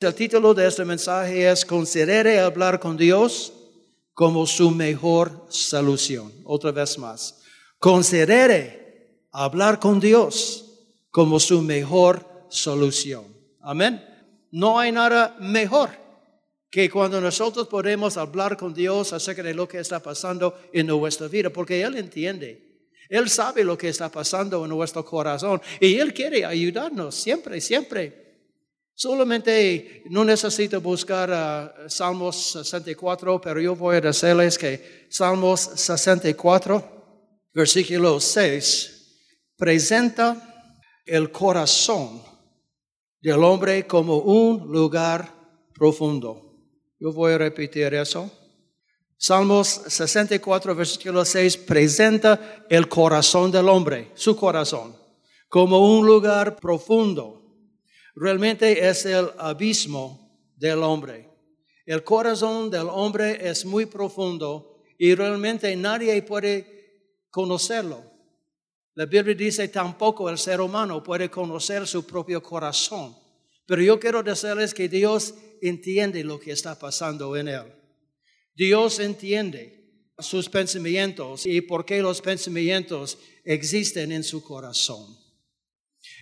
El 0.00 0.14
título 0.14 0.54
de 0.54 0.66
este 0.66 0.82
mensaje 0.86 1.50
es 1.50 1.62
Considere 1.62 2.40
hablar 2.40 2.80
con 2.80 2.96
Dios 2.96 3.52
como 4.14 4.46
su 4.46 4.70
mejor 4.70 5.44
solución. 5.50 6.32
Otra 6.44 6.72
vez 6.72 6.96
más. 6.96 7.42
Considere 7.78 9.26
hablar 9.30 9.78
con 9.78 10.00
Dios 10.00 10.64
como 11.10 11.38
su 11.38 11.60
mejor 11.60 12.26
solución. 12.48 13.26
Amén. 13.60 14.02
No 14.50 14.78
hay 14.78 14.90
nada 14.90 15.36
mejor 15.38 15.90
que 16.70 16.88
cuando 16.88 17.20
nosotros 17.20 17.68
podemos 17.68 18.16
hablar 18.16 18.56
con 18.56 18.72
Dios 18.72 19.12
acerca 19.12 19.42
de 19.42 19.52
lo 19.52 19.68
que 19.68 19.80
está 19.80 20.00
pasando 20.00 20.58
en 20.72 20.86
nuestra 20.86 21.28
vida, 21.28 21.50
porque 21.50 21.82
Él 21.82 21.98
entiende. 21.98 22.88
Él 23.10 23.28
sabe 23.28 23.64
lo 23.64 23.76
que 23.76 23.90
está 23.90 24.08
pasando 24.10 24.64
en 24.64 24.70
nuestro 24.70 25.04
corazón 25.04 25.60
y 25.78 25.96
Él 25.96 26.14
quiere 26.14 26.46
ayudarnos 26.46 27.14
siempre, 27.14 27.60
siempre. 27.60 28.29
Solamente 29.02 30.02
no 30.10 30.26
necesito 30.26 30.78
buscar 30.78 31.30
uh, 31.30 31.88
Salmos 31.88 32.52
64, 32.52 33.40
pero 33.40 33.58
yo 33.58 33.74
voy 33.74 33.96
a 33.96 34.00
decirles 34.02 34.58
que 34.58 35.06
Salmos 35.08 35.58
64, 35.74 37.48
versículo 37.54 38.20
6, 38.20 39.56
presenta 39.56 40.76
el 41.06 41.32
corazón 41.32 42.20
del 43.22 43.42
hombre 43.42 43.86
como 43.86 44.18
un 44.18 44.70
lugar 44.70 45.32
profundo. 45.72 46.58
Yo 46.98 47.10
voy 47.10 47.32
a 47.32 47.38
repetir 47.38 47.94
eso. 47.94 48.30
Salmos 49.16 49.66
64, 49.66 50.74
versículo 50.74 51.24
6, 51.24 51.56
presenta 51.56 52.66
el 52.68 52.86
corazón 52.86 53.50
del 53.50 53.66
hombre, 53.70 54.10
su 54.12 54.36
corazón, 54.36 54.94
como 55.48 55.96
un 55.96 56.04
lugar 56.04 56.56
profundo 56.56 57.39
realmente 58.14 58.88
es 58.88 59.04
el 59.06 59.30
abismo 59.38 60.52
del 60.56 60.82
hombre. 60.82 61.28
El 61.86 62.04
corazón 62.04 62.70
del 62.70 62.88
hombre 62.88 63.48
es 63.48 63.64
muy 63.64 63.86
profundo 63.86 64.82
y 64.98 65.14
realmente 65.14 65.74
nadie 65.76 66.22
puede 66.22 67.24
conocerlo. 67.30 68.04
La 68.94 69.06
Biblia 69.06 69.34
dice 69.34 69.68
tampoco 69.68 70.28
el 70.28 70.38
ser 70.38 70.60
humano 70.60 71.02
puede 71.02 71.30
conocer 71.30 71.86
su 71.86 72.04
propio 72.04 72.42
corazón. 72.42 73.16
Pero 73.66 73.82
yo 73.82 74.00
quiero 74.00 74.22
decirles 74.22 74.74
que 74.74 74.88
Dios 74.88 75.34
entiende 75.62 76.24
lo 76.24 76.38
que 76.40 76.52
está 76.52 76.78
pasando 76.78 77.36
en 77.36 77.48
él. 77.48 77.72
Dios 78.54 78.98
entiende 78.98 79.80
sus 80.18 80.48
pensamientos 80.48 81.46
y 81.46 81.60
por 81.60 81.84
qué 81.84 82.02
los 82.02 82.20
pensamientos 82.20 83.16
existen 83.44 84.12
en 84.12 84.24
su 84.24 84.42
corazón. 84.42 85.19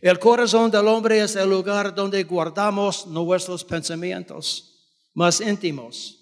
El 0.01 0.19
corazón 0.19 0.71
del 0.71 0.87
hombre 0.87 1.21
es 1.21 1.35
el 1.37 1.51
lugar 1.51 1.95
donde 1.95 2.23
guardamos 2.25 3.07
nuestros 3.07 3.65
pensamientos 3.65 4.69
más 5.15 5.41
íntimos, 5.41 6.19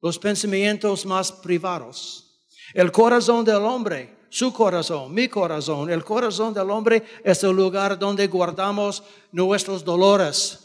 los 0.00 0.18
pensamientos 0.18 1.06
más 1.06 1.30
privados. 1.30 2.42
El 2.74 2.90
corazón 2.90 3.44
del 3.44 3.62
hombre, 3.62 4.16
su 4.30 4.52
corazón, 4.52 5.14
mi 5.14 5.28
corazón, 5.28 5.90
el 5.90 6.04
corazón 6.04 6.52
del 6.52 6.70
hombre 6.70 7.04
es 7.22 7.42
el 7.44 7.52
lugar 7.52 7.98
donde 7.98 8.26
guardamos 8.26 9.02
nuestros 9.30 9.84
dolores. 9.84 10.58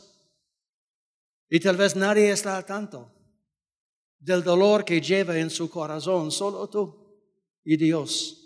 Y 1.49 1.59
tal 1.59 1.77
vez 1.77 1.95
nadie 1.95 2.31
está 2.31 2.57
al 2.57 2.65
tanto 2.65 3.11
del 4.19 4.43
dolor 4.43 4.83
que 4.83 4.99
lleva 4.99 5.37
en 5.37 5.51
su 5.51 5.69
corazón, 5.69 6.31
solo 6.31 6.67
tú 6.67 6.95
y 7.63 7.77
Dios. 7.77 8.44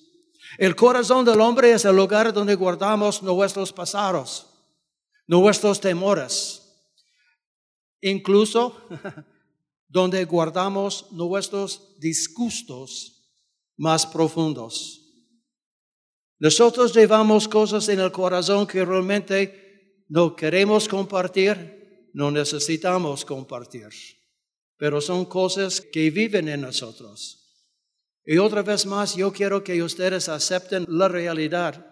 El 0.57 0.75
corazón 0.75 1.25
del 1.25 1.41
hombre 1.41 1.71
es 1.71 1.85
el 1.85 1.95
lugar 1.95 2.33
donde 2.33 2.55
guardamos 2.55 3.21
nuestros 3.21 3.71
pasados, 3.71 4.47
nuestros 5.27 5.79
temores, 5.79 6.61
incluso 8.01 8.75
donde 9.87 10.25
guardamos 10.25 11.11
nuestros 11.11 11.99
disgustos 11.99 13.31
más 13.77 14.05
profundos. 14.05 14.99
Nosotros 16.39 16.95
llevamos 16.95 17.47
cosas 17.47 17.89
en 17.89 17.99
el 17.99 18.11
corazón 18.11 18.65
que 18.65 18.85
realmente 18.85 20.03
no 20.07 20.35
queremos 20.35 20.87
compartir, 20.87 22.09
no 22.13 22.31
necesitamos 22.31 23.23
compartir, 23.25 23.89
pero 24.77 25.01
son 25.01 25.25
cosas 25.25 25.81
que 25.81 26.09
viven 26.09 26.47
en 26.47 26.61
nosotros. 26.61 27.38
Y 28.31 28.37
otra 28.37 28.61
vez 28.61 28.85
más, 28.85 29.15
yo 29.15 29.33
quiero 29.33 29.63
que 29.63 29.81
ustedes 29.81 30.29
acepten 30.29 30.85
la 30.87 31.07
realidad 31.07 31.83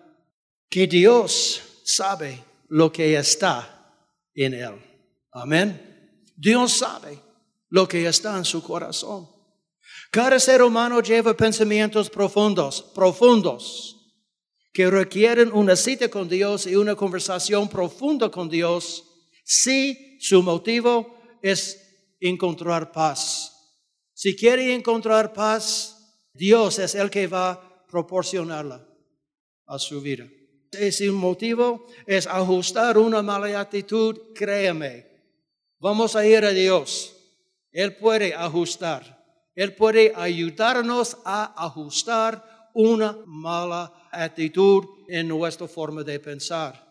que 0.69 0.85
Dios 0.85 1.59
sabe 1.83 2.43
lo 2.67 2.91
que 2.91 3.17
está 3.17 3.91
en 4.35 4.53
Él. 4.53 4.75
Amén. 5.31 6.21
Dios 6.35 6.73
sabe 6.73 7.19
lo 7.69 7.87
que 7.87 8.05
está 8.05 8.37
en 8.37 8.45
su 8.45 8.61
corazón. 8.61 9.27
Cada 10.11 10.39
ser 10.39 10.61
humano 10.61 11.01
lleva 11.01 11.35
pensamientos 11.35 12.07
profundos, 12.07 12.83
profundos, 12.93 13.95
que 14.71 14.91
requieren 14.91 15.51
una 15.51 15.75
cita 15.75 16.07
con 16.07 16.29
Dios 16.29 16.67
y 16.67 16.75
una 16.75 16.93
conversación 16.93 17.67
profunda 17.67 18.29
con 18.29 18.47
Dios 18.47 19.03
si 19.43 20.19
su 20.19 20.43
motivo 20.43 21.17
es 21.41 21.81
encontrar 22.19 22.91
paz. 22.91 23.79
Si 24.13 24.35
quiere 24.35 24.71
encontrar 24.75 25.33
paz, 25.33 25.96
Dios 26.37 26.79
es 26.79 26.95
el 26.95 27.09
que 27.09 27.27
va 27.27 27.51
a 27.51 27.87
proporcionarla 27.87 28.85
a 29.65 29.79
su 29.79 29.99
vida. 30.01 30.25
Si 30.91 31.07
un 31.07 31.15
motivo 31.15 31.87
es 32.05 32.27
ajustar 32.27 32.97
una 32.97 33.21
mala 33.21 33.59
actitud, 33.59 34.33
créeme, 34.35 35.07
vamos 35.79 36.15
a 36.15 36.25
ir 36.25 36.43
a 36.45 36.51
Dios. 36.51 37.15
Él 37.71 37.95
puede 37.95 38.33
ajustar. 38.33 39.17
Él 39.55 39.73
puede 39.75 40.13
ayudarnos 40.15 41.17
a 41.25 41.65
ajustar 41.65 42.69
una 42.73 43.17
mala 43.25 43.91
actitud 44.11 44.83
en 45.07 45.27
nuestra 45.27 45.67
forma 45.67 46.03
de 46.03 46.19
pensar. 46.19 46.85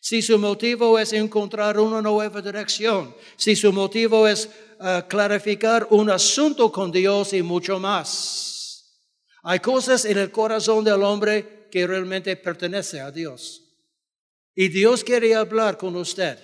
Si 0.00 0.20
su 0.20 0.38
motivo 0.38 0.98
es 0.98 1.14
encontrar 1.14 1.78
una 1.78 2.02
nueva 2.02 2.42
dirección, 2.42 3.14
si 3.36 3.56
su 3.56 3.72
motivo 3.72 4.28
es 4.28 4.50
eh, 4.80 5.02
clarificar 5.08 5.86
un 5.90 6.10
asunto 6.10 6.70
con 6.70 6.92
Dios 6.92 7.32
y 7.32 7.42
mucho 7.42 7.80
más. 7.80 8.53
Hay 9.46 9.60
cosas 9.60 10.06
en 10.06 10.16
el 10.16 10.30
corazón 10.30 10.84
del 10.84 11.02
hombre 11.02 11.68
que 11.70 11.86
realmente 11.86 12.34
pertenecen 12.34 13.02
a 13.02 13.10
Dios. 13.10 13.60
Y 14.54 14.68
Dios 14.68 15.04
quiere 15.04 15.34
hablar 15.34 15.76
con 15.76 15.94
usted 15.96 16.38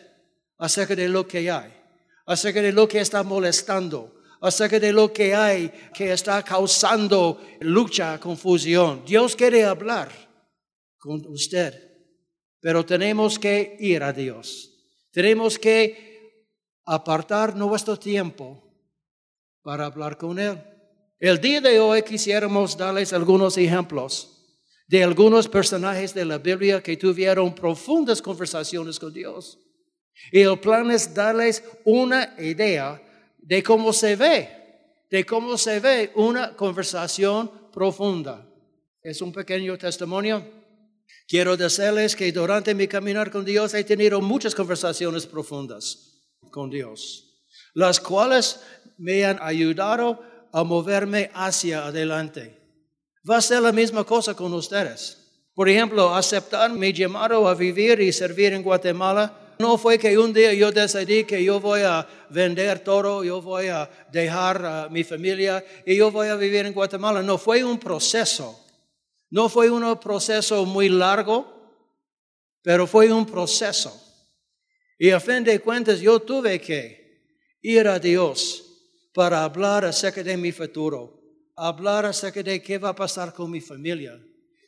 acerca 0.59 0.95
de 0.95 1.09
lo 1.09 1.27
que 1.27 1.51
hay, 1.51 1.73
acerca 2.27 2.61
de 2.61 2.73
lo 2.73 2.87
que 2.87 3.01
está 3.01 3.23
molestando, 3.23 4.21
acerca 4.43 4.79
de 4.79 4.93
lo 4.93 5.11
que 5.15 5.35
hay 5.35 5.71
que 5.95 6.13
está 6.13 6.43
causando 6.43 7.41
lucha, 7.61 8.21
confusión. 8.21 9.03
Dios 9.07 9.35
quiere 9.35 9.65
hablar 9.65 10.11
con 10.99 11.25
usted, 11.29 11.73
pero 12.61 12.85
tenemos 12.85 13.39
que 13.39 13.79
ir 13.81 14.03
a 14.03 14.13
Dios. 14.13 14.71
Tenemos 15.11 15.59
que 15.59 16.51
apartar 16.85 17.57
nuestro 17.57 17.99
tiempo 17.99 18.63
para 19.63 19.87
hablar 19.87 20.19
con 20.19 20.39
Él. 20.39 20.70
El 21.21 21.39
día 21.39 21.61
de 21.61 21.79
hoy 21.79 22.03
quisiéramos 22.03 22.75
darles 22.79 23.13
algunos 23.13 23.59
ejemplos 23.59 24.39
de 24.89 25.05
algunos 25.05 25.47
personajes 25.47 26.15
de 26.15 26.25
la 26.25 26.39
Biblia 26.39 26.83
que 26.83 26.97
tuvieron 26.97 27.55
profundas 27.55 28.23
conversaciones 28.23 28.99
con 28.99 29.13
Dios. 29.13 29.59
Y 30.33 30.41
el 30.41 30.59
plan 30.59 30.91
es 30.91 31.13
darles 31.13 31.63
una 31.85 32.35
idea 32.39 33.01
de 33.37 33.63
cómo 33.63 33.93
se 33.93 34.17
ve, 34.17 34.49
de 35.11 35.27
cómo 35.27 35.59
se 35.59 35.79
ve 35.79 36.11
una 36.15 36.57
conversación 36.57 37.51
profunda. 37.71 38.49
Es 39.03 39.21
un 39.21 39.31
pequeño 39.31 39.77
testimonio. 39.77 40.43
Quiero 41.29 41.55
decirles 41.55 42.17
que 42.17 42.33
durante 42.33 42.75
mi 42.75 42.89
caminar 42.89 43.31
con 43.31 43.45
Dios 43.45 43.75
he 43.75 43.85
tenido 43.85 44.23
muchas 44.23 44.55
conversaciones 44.55 45.27
profundas 45.27 46.19
con 46.51 46.71
Dios, 46.71 47.45
las 47.75 48.01
cuales 48.01 48.61
me 48.97 49.27
han 49.27 49.39
ayudado 49.43 50.30
a 50.53 50.65
moverme 50.65 51.31
hacia 51.35 51.87
adelante. 51.87 52.57
Va 53.29 53.37
a 53.37 53.43
ser 53.43 53.63
la 53.63 53.73
misma 53.73 54.05
cosa 54.05 54.35
con 54.35 54.53
ustedes. 54.55 55.19
Por 55.55 55.69
ejemplo, 55.69 56.15
aceptar 56.15 56.71
mi 56.73 56.93
llamado 56.93 57.47
a 57.47 57.55
vivir 57.55 58.01
y 58.01 58.13
servir 58.13 58.53
en 58.53 58.63
Guatemala 58.63 59.41
no 59.59 59.77
fue 59.77 59.99
que 59.99 60.17
un 60.17 60.33
día 60.33 60.55
yo 60.55 60.73
decidí 60.73 61.25
que 61.25 61.45
yo 61.45 61.61
voy 61.61 61.83
a 61.83 62.09
vender 62.31 62.79
todo, 62.79 63.23
yo 63.23 63.43
voy 63.43 63.69
a 63.69 63.91
dejar 64.11 64.65
a 64.65 64.89
mi 64.89 65.05
familia 65.05 65.63
y 65.85 65.97
yo 65.97 66.11
voy 66.11 66.29
a 66.29 66.37
vivir 66.37 66.65
en 66.65 66.73
Guatemala. 66.73 67.23
No 67.23 67.37
fue 67.37 67.63
un 67.63 67.79
proceso. 67.79 68.59
No 69.29 69.51
fue 69.51 69.71
un 69.71 70.01
proceso 70.01 70.65
muy 70.65 70.89
largo, 70.89 71.47
pero 72.63 72.87
fue 72.87 73.13
un 73.13 73.27
proceso. 73.27 73.93
Y 74.99 75.11
a 75.11 75.21
fin 75.21 75.45
de 75.45 75.61
cuentas 75.61 76.01
yo 76.01 76.21
tuve 76.21 76.59
que 76.59 77.21
ir 77.61 77.87
a 77.87 77.99
Dios 77.99 78.70
para 79.13 79.45
hablar 79.45 79.85
acerca 79.85 80.23
de 80.23 80.37
mi 80.37 80.53
futuro, 80.53 81.21
hablar 81.57 82.07
acerca 82.07 82.43
de 82.43 82.63
qué 82.63 82.79
va 82.79 82.91
a 82.91 82.95
pasar 82.95 83.33
con 83.35 83.51
mi 83.51 83.61
familia. 83.61 84.21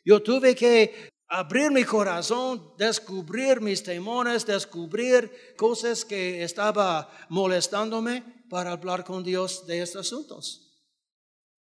Yo 0.05 0.21
tuve 0.21 0.53
que 0.53 1.09
abrir 1.27 1.71
mi 1.71 1.83
corazón, 1.83 2.73
descubrir 2.77 3.61
mis 3.61 3.81
temores, 3.81 4.45
descubrir 4.45 5.31
cosas 5.57 6.05
que 6.05 6.43
estaba 6.43 7.09
molestándome 7.29 8.45
para 8.49 8.71
hablar 8.71 9.03
con 9.03 9.23
Dios 9.23 9.65
de 9.65 9.81
estos 9.81 10.07
asuntos. 10.07 10.87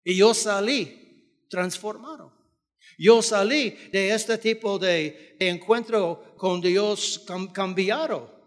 Y 0.03 0.17
yo 0.17 0.35
salí 0.35 1.47
transformado. 1.49 2.33
Yo 2.99 3.23
salí 3.23 3.71
de 3.93 4.11
este 4.11 4.39
tipo 4.39 4.79
de, 4.79 5.37
encuentro 5.39 6.35
con 6.37 6.61
Dios 6.61 7.25
cambiado. 7.53 8.40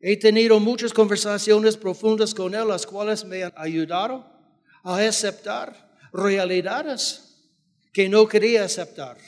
He 0.00 0.16
tenido 0.16 0.60
muchas 0.60 0.92
conversaciones 0.92 1.76
profundas 1.76 2.32
con 2.32 2.54
Él, 2.54 2.68
las 2.68 2.86
cuales 2.86 3.24
me 3.24 3.42
han 3.42 3.52
ayudado 3.56 4.24
a 4.84 4.98
aceptar 4.98 5.98
realidades 6.12 7.24
que 7.92 8.08
no 8.08 8.28
quería 8.28 8.64
aceptar. 8.64 9.18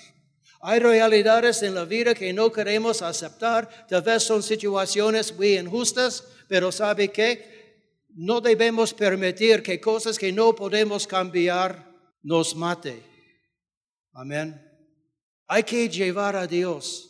Hay 0.62 0.78
realidades 0.78 1.62
en 1.62 1.75
la 1.75 1.84
vida 1.84 2.14
que 2.14 2.32
no 2.32 2.52
queremos 2.52 3.02
aceptar. 3.02 3.87
Tal 3.88 4.02
vez 4.02 4.22
son 4.22 4.43
situaciones 4.43 5.34
muy 5.34 5.58
injustas, 5.58 6.25
pero 6.49 6.70
¿sabe 6.70 7.08
qué? 7.08 8.06
No 8.14 8.40
debemos 8.40 8.93
permitir 8.93 9.62
que 9.62 9.81
cosas 9.81 10.19
que 10.19 10.32
no 10.32 10.55
podemos 10.55 11.06
cambiar 11.06 11.90
nos 12.23 12.55
mate. 12.55 13.02
Amén. 14.12 14.61
Hay 15.46 15.62
que 15.62 15.88
llevar 15.88 16.37
a 16.37 16.46
Dios 16.46 17.08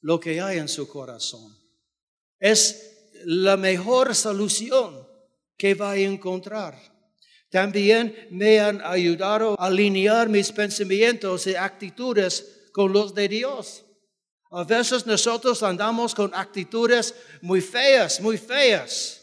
lo 0.00 0.20
que 0.20 0.40
hay 0.40 0.58
en 0.58 0.68
su 0.68 0.86
corazón. 0.86 1.56
Es 2.38 2.91
la 3.24 3.56
mejor 3.56 4.14
solución 4.14 5.06
que 5.56 5.74
va 5.74 5.92
a 5.92 5.96
encontrar. 5.96 6.76
También 7.50 8.28
me 8.30 8.58
han 8.60 8.80
ayudado 8.82 9.54
a 9.60 9.66
alinear 9.66 10.28
mis 10.28 10.50
pensamientos 10.50 11.46
y 11.46 11.54
actitudes 11.54 12.70
con 12.72 12.92
los 12.92 13.14
de 13.14 13.28
Dios. 13.28 13.84
A 14.50 14.64
veces 14.64 15.06
nosotros 15.06 15.62
andamos 15.62 16.14
con 16.14 16.34
actitudes 16.34 17.14
muy 17.42 17.60
feas, 17.60 18.20
muy 18.20 18.38
feas. 18.38 19.20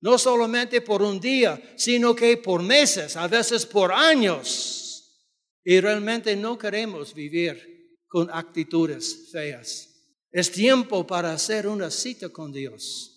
No 0.00 0.16
solamente 0.16 0.80
por 0.80 1.02
un 1.02 1.20
día, 1.20 1.60
sino 1.76 2.14
que 2.14 2.38
por 2.38 2.62
meses, 2.62 3.16
a 3.16 3.28
veces 3.28 3.66
por 3.66 3.92
años. 3.92 5.20
Y 5.62 5.78
realmente 5.80 6.34
no 6.34 6.56
queremos 6.56 7.12
vivir 7.12 7.98
con 8.08 8.30
actitudes 8.32 9.28
feas. 9.30 9.88
Es 10.32 10.50
tiempo 10.50 11.06
para 11.06 11.32
hacer 11.32 11.66
una 11.66 11.90
cita 11.90 12.30
con 12.30 12.52
Dios 12.52 13.09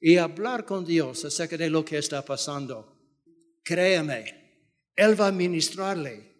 y 0.00 0.16
hablar 0.16 0.64
con 0.64 0.84
Dios 0.84 1.24
acerca 1.24 1.56
de 1.56 1.68
lo 1.68 1.84
que 1.84 1.98
está 1.98 2.24
pasando. 2.24 2.96
Créame, 3.62 4.92
Él 4.96 5.20
va 5.20 5.28
a 5.28 5.32
ministrarle. 5.32 6.30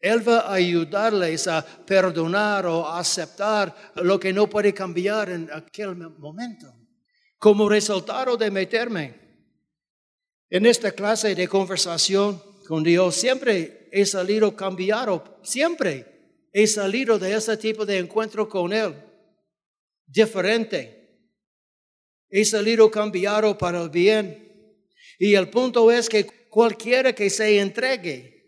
Él 0.00 0.26
va 0.26 0.40
a 0.40 0.54
ayudarles 0.54 1.48
a 1.48 1.64
perdonar 1.64 2.66
o 2.66 2.88
aceptar 2.88 3.92
lo 3.96 4.20
que 4.20 4.32
no 4.32 4.48
puede 4.48 4.72
cambiar 4.72 5.28
en 5.30 5.50
aquel 5.52 5.96
momento. 5.96 6.72
Como 7.36 7.68
resultado 7.68 8.36
de 8.36 8.50
meterme 8.50 9.14
en 10.50 10.66
esta 10.66 10.92
clase 10.92 11.34
de 11.34 11.48
conversación 11.48 12.40
con 12.66 12.84
Dios, 12.84 13.16
siempre 13.16 13.88
he 13.90 14.06
salido 14.06 14.54
cambiado, 14.54 15.40
siempre 15.42 16.46
he 16.52 16.66
salido 16.66 17.18
de 17.18 17.34
ese 17.34 17.56
tipo 17.56 17.84
de 17.84 17.98
encuentro 17.98 18.48
con 18.48 18.72
Él, 18.72 18.94
diferente. 20.06 20.97
He 22.30 22.44
salido 22.44 22.90
cambiado 22.90 23.56
para 23.56 23.82
el 23.82 23.88
bien. 23.88 24.46
Y 25.18 25.34
el 25.34 25.48
punto 25.50 25.90
es 25.90 26.08
que 26.08 26.26
cualquiera 26.48 27.12
que 27.12 27.30
se 27.30 27.58
entregue 27.58 28.38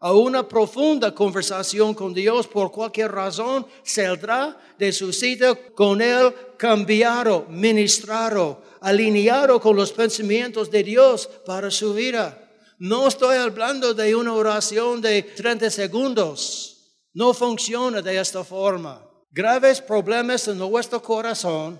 a 0.00 0.12
una 0.14 0.48
profunda 0.48 1.14
conversación 1.14 1.92
con 1.94 2.14
Dios 2.14 2.46
por 2.46 2.72
cualquier 2.72 3.12
razón, 3.12 3.66
saldrá 3.82 4.58
de 4.78 4.92
su 4.92 5.12
cita 5.12 5.54
con 5.74 6.00
Él 6.00 6.34
cambiado, 6.56 7.46
ministrado, 7.50 8.62
alineado 8.80 9.60
con 9.60 9.76
los 9.76 9.92
pensamientos 9.92 10.70
de 10.70 10.82
Dios 10.82 11.28
para 11.44 11.70
su 11.70 11.92
vida. 11.92 12.50
No 12.78 13.08
estoy 13.08 13.36
hablando 13.36 13.92
de 13.92 14.14
una 14.14 14.32
oración 14.32 15.02
de 15.02 15.22
30 15.22 15.68
segundos. 15.70 16.96
No 17.12 17.34
funciona 17.34 18.00
de 18.00 18.18
esta 18.18 18.42
forma. 18.42 19.06
Graves 19.30 19.82
problemas 19.82 20.48
en 20.48 20.56
nuestro 20.56 21.02
corazón 21.02 21.78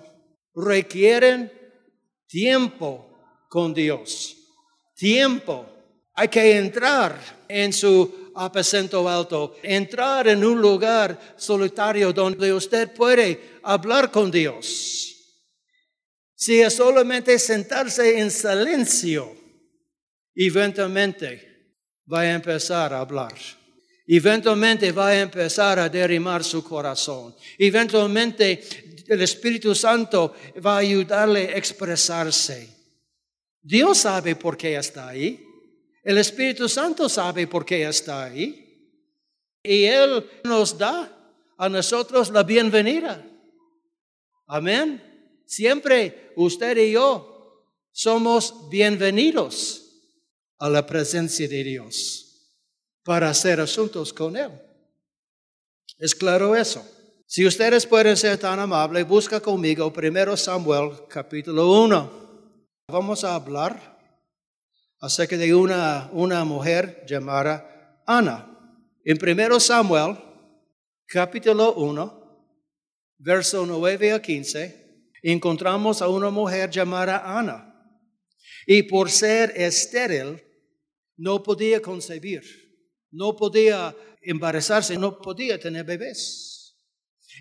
requieren 0.55 1.51
tiempo 2.27 3.07
con 3.49 3.73
Dios. 3.73 4.37
Tiempo 4.95 5.67
hay 6.13 6.27
que 6.27 6.57
entrar 6.57 7.17
en 7.47 7.73
su 7.73 8.31
aposento 8.35 9.07
alto, 9.07 9.55
entrar 9.63 10.27
en 10.27 10.43
un 10.43 10.61
lugar 10.61 11.35
solitario 11.37 12.13
donde 12.13 12.53
usted 12.53 12.93
puede 12.93 13.59
hablar 13.63 14.11
con 14.11 14.31
Dios. 14.31 15.01
Si 16.35 16.59
es 16.59 16.75
solamente 16.75 17.37
sentarse 17.37 18.19
en 18.19 18.31
silencio, 18.31 19.35
eventualmente 20.33 21.75
va 22.11 22.21
a 22.21 22.31
empezar 22.31 22.93
a 22.93 23.01
hablar. 23.01 23.33
Eventualmente 24.07 24.91
va 24.91 25.09
a 25.09 25.19
empezar 25.19 25.79
a 25.79 25.87
derrimar 25.87 26.43
su 26.43 26.63
corazón. 26.63 27.35
Eventualmente 27.57 28.90
el 29.11 29.21
Espíritu 29.23 29.75
Santo 29.75 30.33
va 30.65 30.75
a 30.75 30.77
ayudarle 30.77 31.49
a 31.49 31.57
expresarse. 31.57 32.69
Dios 33.61 33.97
sabe 33.97 34.37
por 34.37 34.55
qué 34.55 34.77
está 34.77 35.09
ahí. 35.09 35.45
El 36.01 36.17
Espíritu 36.17 36.69
Santo 36.69 37.09
sabe 37.09 37.45
por 37.45 37.65
qué 37.65 37.85
está 37.85 38.23
ahí. 38.23 38.89
Y 39.61 39.83
Él 39.83 40.25
nos 40.45 40.77
da 40.77 41.35
a 41.57 41.67
nosotros 41.67 42.29
la 42.29 42.43
bienvenida. 42.43 43.21
Amén. 44.47 45.43
Siempre 45.45 46.31
usted 46.37 46.77
y 46.77 46.93
yo 46.93 47.67
somos 47.91 48.69
bienvenidos 48.69 49.91
a 50.57 50.69
la 50.69 50.85
presencia 50.85 51.49
de 51.49 51.65
Dios 51.65 52.49
para 53.03 53.29
hacer 53.29 53.59
asuntos 53.59 54.13
con 54.13 54.37
Él. 54.37 54.51
¿Es 55.99 56.15
claro 56.15 56.55
eso? 56.55 56.81
Si 57.33 57.45
ustedes 57.45 57.85
pueden 57.85 58.17
ser 58.17 58.37
tan 58.37 58.59
amables, 58.59 59.07
busca 59.07 59.39
conmigo 59.39 59.93
primero 59.93 60.35
Samuel 60.35 60.91
capítulo 61.07 61.81
1. 61.81 62.11
Vamos 62.89 63.23
a 63.23 63.35
hablar 63.35 63.97
acerca 64.99 65.37
de 65.37 65.55
una, 65.55 66.09
una 66.11 66.43
mujer 66.43 67.05
llamada 67.07 68.03
Ana. 68.05 68.53
En 69.05 69.17
1 69.17 69.59
Samuel, 69.61 70.17
capítulo 71.05 71.73
1, 71.75 72.57
verso 73.19 73.65
9 73.65 74.11
a 74.11 74.21
15, 74.21 75.13
encontramos 75.23 76.01
a 76.01 76.09
una 76.09 76.31
mujer 76.31 76.69
llamada 76.69 77.39
Ana. 77.39 77.81
Y 78.67 78.83
por 78.83 79.09
ser 79.09 79.53
estéril, 79.55 80.43
no 81.15 81.41
podía 81.41 81.81
concebir, 81.81 82.43
no 83.09 83.37
podía 83.37 83.95
embarazarse, 84.21 84.97
no 84.97 85.17
podía 85.21 85.57
tener 85.57 85.85
bebés. 85.85 86.50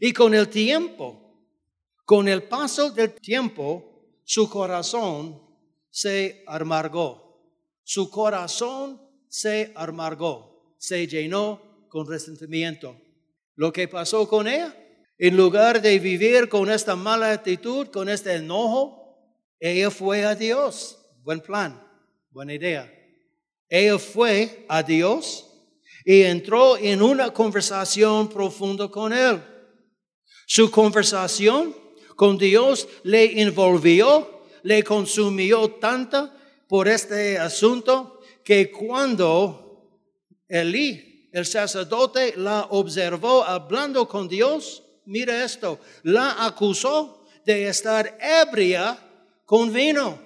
Y 0.00 0.12
con 0.12 0.34
el 0.34 0.48
tiempo, 0.48 1.46
con 2.04 2.26
el 2.26 2.42
paso 2.44 2.90
del 2.90 3.12
tiempo, 3.12 4.18
su 4.24 4.50
corazón 4.50 5.40
se 5.90 6.42
amargó 6.46 7.30
su 7.90 8.08
corazón 8.08 9.00
se 9.28 9.72
amargó, 9.74 10.76
se 10.78 11.08
llenó 11.08 11.60
con 11.88 12.08
resentimiento. 12.08 12.96
Lo 13.56 13.72
que 13.72 13.88
pasó 13.88 14.28
con 14.28 14.46
ella, 14.46 14.76
en 15.18 15.36
lugar 15.36 15.82
de 15.82 15.98
vivir 15.98 16.48
con 16.48 16.70
esta 16.70 16.94
mala 16.94 17.32
actitud, 17.32 17.88
con 17.88 18.08
este 18.08 18.34
enojo, 18.34 19.18
ella 19.58 19.90
fue 19.90 20.24
a 20.24 20.36
Dios. 20.36 21.04
Buen 21.24 21.40
plan, 21.40 21.84
buena 22.30 22.54
idea. 22.54 22.88
Ella 23.68 23.98
fue 23.98 24.64
a 24.68 24.84
Dios 24.84 25.50
y 26.04 26.22
entró 26.22 26.76
en 26.78 27.02
una 27.02 27.32
conversación 27.32 28.28
profunda 28.28 28.88
con 28.88 29.12
Él. 29.12 29.42
Su 30.52 30.68
conversación 30.68 31.76
con 32.16 32.36
Dios 32.36 32.88
le 33.04 33.40
envolvió, 33.40 34.42
le 34.64 34.82
consumió 34.82 35.70
tanta 35.74 36.34
por 36.66 36.88
este 36.88 37.38
asunto 37.38 38.20
que 38.42 38.68
cuando 38.68 40.02
Elí, 40.48 41.28
el 41.32 41.46
sacerdote, 41.46 42.34
la 42.36 42.62
observó 42.70 43.44
hablando 43.44 44.08
con 44.08 44.26
Dios, 44.26 44.82
mira 45.04 45.44
esto, 45.44 45.78
la 46.02 46.44
acusó 46.44 47.24
de 47.46 47.68
estar 47.68 48.18
ebria 48.20 48.98
con 49.44 49.72
vino. 49.72 50.20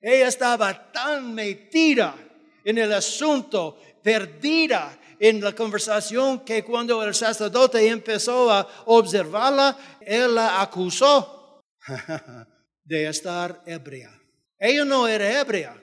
Ella 0.00 0.28
estaba 0.28 0.90
tan 0.90 1.34
metida 1.34 2.16
en 2.64 2.78
el 2.78 2.94
asunto, 2.94 3.78
perdida 4.02 4.98
en 5.18 5.40
la 5.40 5.54
conversación, 5.54 6.40
que 6.40 6.64
cuando 6.64 7.02
el 7.02 7.14
sacerdote 7.14 7.88
empezó 7.88 8.50
a 8.50 8.66
observarla, 8.86 9.76
él 10.00 10.34
la 10.34 10.60
acusó 10.60 11.62
de 12.84 13.08
estar 13.08 13.62
ebria. 13.66 14.10
Ella 14.58 14.84
no 14.84 15.06
era 15.06 15.40
ebria, 15.40 15.82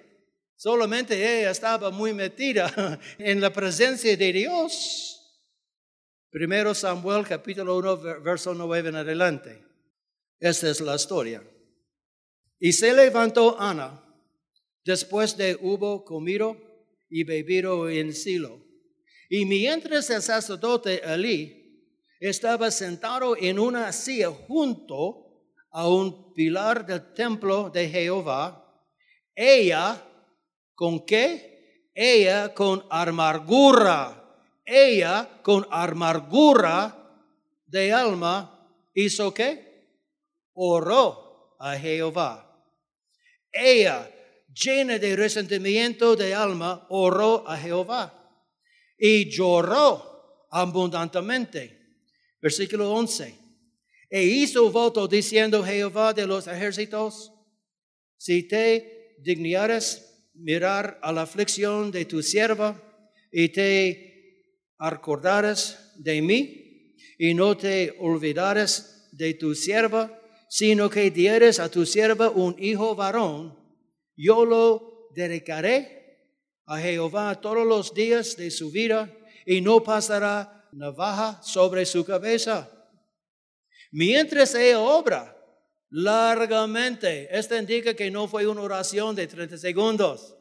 Solamente 0.63 1.16
ella 1.16 1.52
estaba 1.52 1.92
muy 1.92 2.13
metida 2.13 2.98
en 3.18 3.42
la 3.42 3.52
presencia 3.52 4.16
de 4.16 4.32
Dios. 4.32 5.20
Primero 6.30 6.74
Samuel 6.74 7.28
capítulo 7.28 7.75
1, 7.80 8.22
verso 8.22 8.54
9 8.54 8.88
en 8.88 8.96
adelante. 8.96 9.62
Esta 10.40 10.70
es 10.70 10.80
la 10.80 10.96
historia. 10.96 11.44
Y 12.60 12.72
se 12.72 12.94
levantó 12.94 13.60
Ana 13.60 14.06
después 14.86 15.36
de 15.36 15.58
hubo 15.60 16.06
comido 16.06 16.56
y 17.10 17.25
bebido 17.25 17.90
en 17.90 18.13
Silo. 18.13 18.62
Y 19.30 19.46
mientras 19.46 20.10
el 20.10 20.22
sacerdote 20.22 21.01
Elí 21.03 21.89
estaba 22.20 22.72
sentado 22.72 23.36
en 23.38 23.60
una 23.60 23.92
silla 23.92 24.30
junto 24.30 25.46
a 25.72 25.88
un 25.88 26.34
pilar 26.34 26.86
del 26.86 27.13
templo 27.13 27.70
de 27.70 27.89
Jehová, 27.89 28.60
ella, 29.36 30.01
¿con 30.75 31.06
qué? 31.06 31.92
Ella 31.96 32.53
con 32.53 32.86
amargura 32.89 34.24
ella 34.65 35.42
con 35.42 35.68
amargura 35.70 36.98
de 37.65 37.92
alma 37.92 38.65
hizo 38.94 39.34
qué? 39.34 39.89
Oró 40.53 41.56
a 41.60 41.75
Jehová. 41.77 42.50
Ella, 43.51 44.10
llena 44.53 44.98
de 44.98 45.15
resentimiento 45.15 46.15
de 46.15 46.34
alma, 46.34 46.86
oró 46.89 47.48
a 47.48 47.58
Jehová 47.58 48.23
y 48.98 49.30
lloró 49.30 50.48
abundantemente. 50.52 51.80
Versículo 52.42 52.92
11. 52.92 53.36
E 54.10 54.24
hizo 54.24 54.70
voto 54.72 55.08
diciendo 55.08 55.64
Jehová 55.64 56.14
de 56.14 56.28
los 56.28 56.48
ejércitos, 56.48 57.32
si 58.18 58.48
te 58.48 59.16
dignares 59.20 60.30
mirar 60.36 61.00
a 61.02 61.12
la 61.12 61.24
aflicción 61.24 61.92
de 61.92 62.06
tu 62.06 62.22
sierva 62.22 62.82
y 63.32 63.50
te 63.50 64.60
acordares 64.78 65.80
de 65.96 66.22
mí 66.22 66.96
y 67.18 67.34
no 67.34 67.58
te 67.58 67.96
olvidares 68.00 69.10
de 69.12 69.34
tu 69.34 69.56
sierva, 69.56 70.20
sino 70.50 70.90
que 70.90 71.10
dieres 71.10 71.60
a 71.60 71.70
tu 71.70 71.86
sierva 71.86 72.30
un 72.30 72.56
hijo 72.60 72.96
varón, 72.96 73.58
yo 74.16 74.46
lo 74.46 75.10
dedicaré 75.16 76.02
a 76.65 76.77
Jehová 76.79 77.39
todos 77.39 77.65
los 77.65 77.93
días 77.93 78.36
de 78.38 78.50
su 78.51 78.72
vida 78.72 79.12
y 79.46 79.62
no 79.62 79.84
pasará 79.84 80.67
navaja 80.72 81.41
sobre 81.43 81.86
su 81.86 82.05
cabeza. 82.05 82.70
Mientras 83.91 84.55
ella 84.55 84.79
obra 84.79 85.38
largamente, 85.89 87.27
esto 87.32 87.55
indica 87.55 87.93
que 87.93 88.10
no 88.10 88.27
fue 88.27 88.48
una 88.48 88.62
oración 88.62 89.15
de 89.15 89.27
30 89.27 89.58
segundos, 89.58 90.36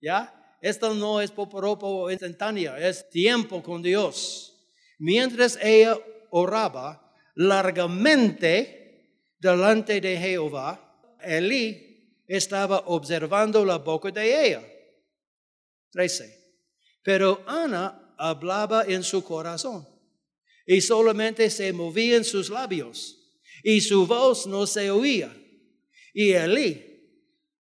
¿ya? 0.00 0.34
Esto 0.62 0.94
no 0.94 1.20
es 1.20 1.30
poporopo 1.30 2.10
instantánea, 2.10 2.78
es 2.78 3.08
tiempo 3.10 3.62
con 3.62 3.82
Dios. 3.82 4.54
Mientras 4.98 5.58
ella 5.62 5.98
oraba 6.30 7.14
largamente 7.34 9.26
delante 9.38 10.00
de 10.00 10.16
Jehová, 10.16 10.86
Elí 11.22 12.14
estaba 12.26 12.78
observando 12.86 13.64
la 13.64 13.78
boca 13.78 14.10
de 14.10 14.46
ella. 14.46 14.62
13. 15.92 16.40
Pero 17.02 17.42
Ana 17.46 18.14
hablaba 18.18 18.84
en 18.86 19.02
su 19.02 19.24
corazón 19.24 19.86
y 20.66 20.80
solamente 20.80 21.50
se 21.50 21.72
movían 21.72 22.24
sus 22.24 22.50
labios 22.50 23.16
y 23.62 23.80
su 23.80 24.06
voz 24.06 24.46
no 24.46 24.66
se 24.66 24.90
oía. 24.90 25.34
Y 26.12 26.32
Elí 26.32 26.86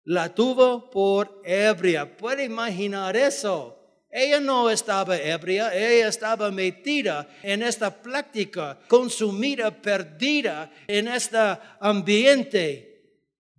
la 0.03 0.33
tuvo 0.33 0.89
por 0.89 1.41
ebria. 1.45 2.17
¿Puede 2.17 2.43
imaginar 2.45 3.15
eso? 3.15 3.77
Ella 4.09 4.41
no 4.41 4.69
estaba 4.69 5.17
ebria, 5.17 5.73
ella 5.73 6.09
estaba 6.09 6.51
metida 6.51 7.29
en 7.41 7.63
esta 7.63 8.01
práctica, 8.01 8.77
consumida, 8.89 9.71
perdida 9.81 10.69
en 10.85 11.07
este 11.07 11.37
ambiente 11.79 12.91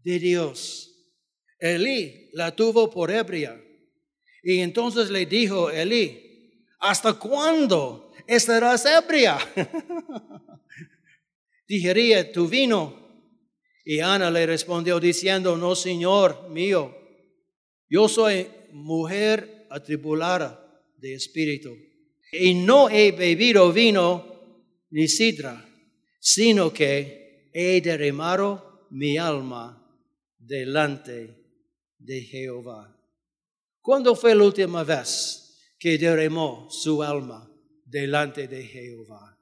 de 0.05 0.19
Dios. 0.19 0.91
Elí 1.59 2.29
la 2.35 2.55
tuvo 2.55 2.91
por 2.91 3.11
ebria. 3.11 3.59
Y 4.43 4.61
entonces 4.61 5.11
le 5.11 5.27
dijo 5.27 5.71
Elí, 5.71 6.67
¿hasta 6.81 7.15
cuándo 7.15 8.13
estarás 8.27 8.85
ebria? 8.87 9.39
Dijería 11.69 12.31
tu 12.33 12.49
vino 12.49 13.03
y 13.85 14.01
Ana 14.01 14.31
le 14.31 14.47
respondió 14.47 15.01
diciendo, 15.01 15.57
no, 15.57 15.75
Señor 15.75 16.49
mío, 16.51 16.95
yo 17.89 18.09
soy 18.09 18.49
mujer 18.73 19.67
atribulada 19.71 20.83
de 20.97 21.15
espíritu 21.15 21.77
y 22.33 22.55
no 22.55 22.89
he 22.89 23.13
bebido 23.13 23.73
vino 23.73 24.33
ni 24.91 25.09
sidra, 25.09 25.69
sino 26.21 26.73
que 26.73 27.51
he 27.53 27.81
derramado 27.81 28.87
mi 28.91 29.19
alma 29.19 29.79
delante 30.39 31.37
de 31.99 32.21
Jehová. 32.23 33.02
¿Cuándo 33.83 34.15
fue 34.15 34.33
la 34.37 34.45
última 34.45 34.85
vez 34.85 35.59
que 35.77 35.99
derramó 35.99 36.69
su 36.71 37.03
alma 37.03 37.53
delante 37.85 38.47
de 38.47 38.63
Jehová? 38.65 39.37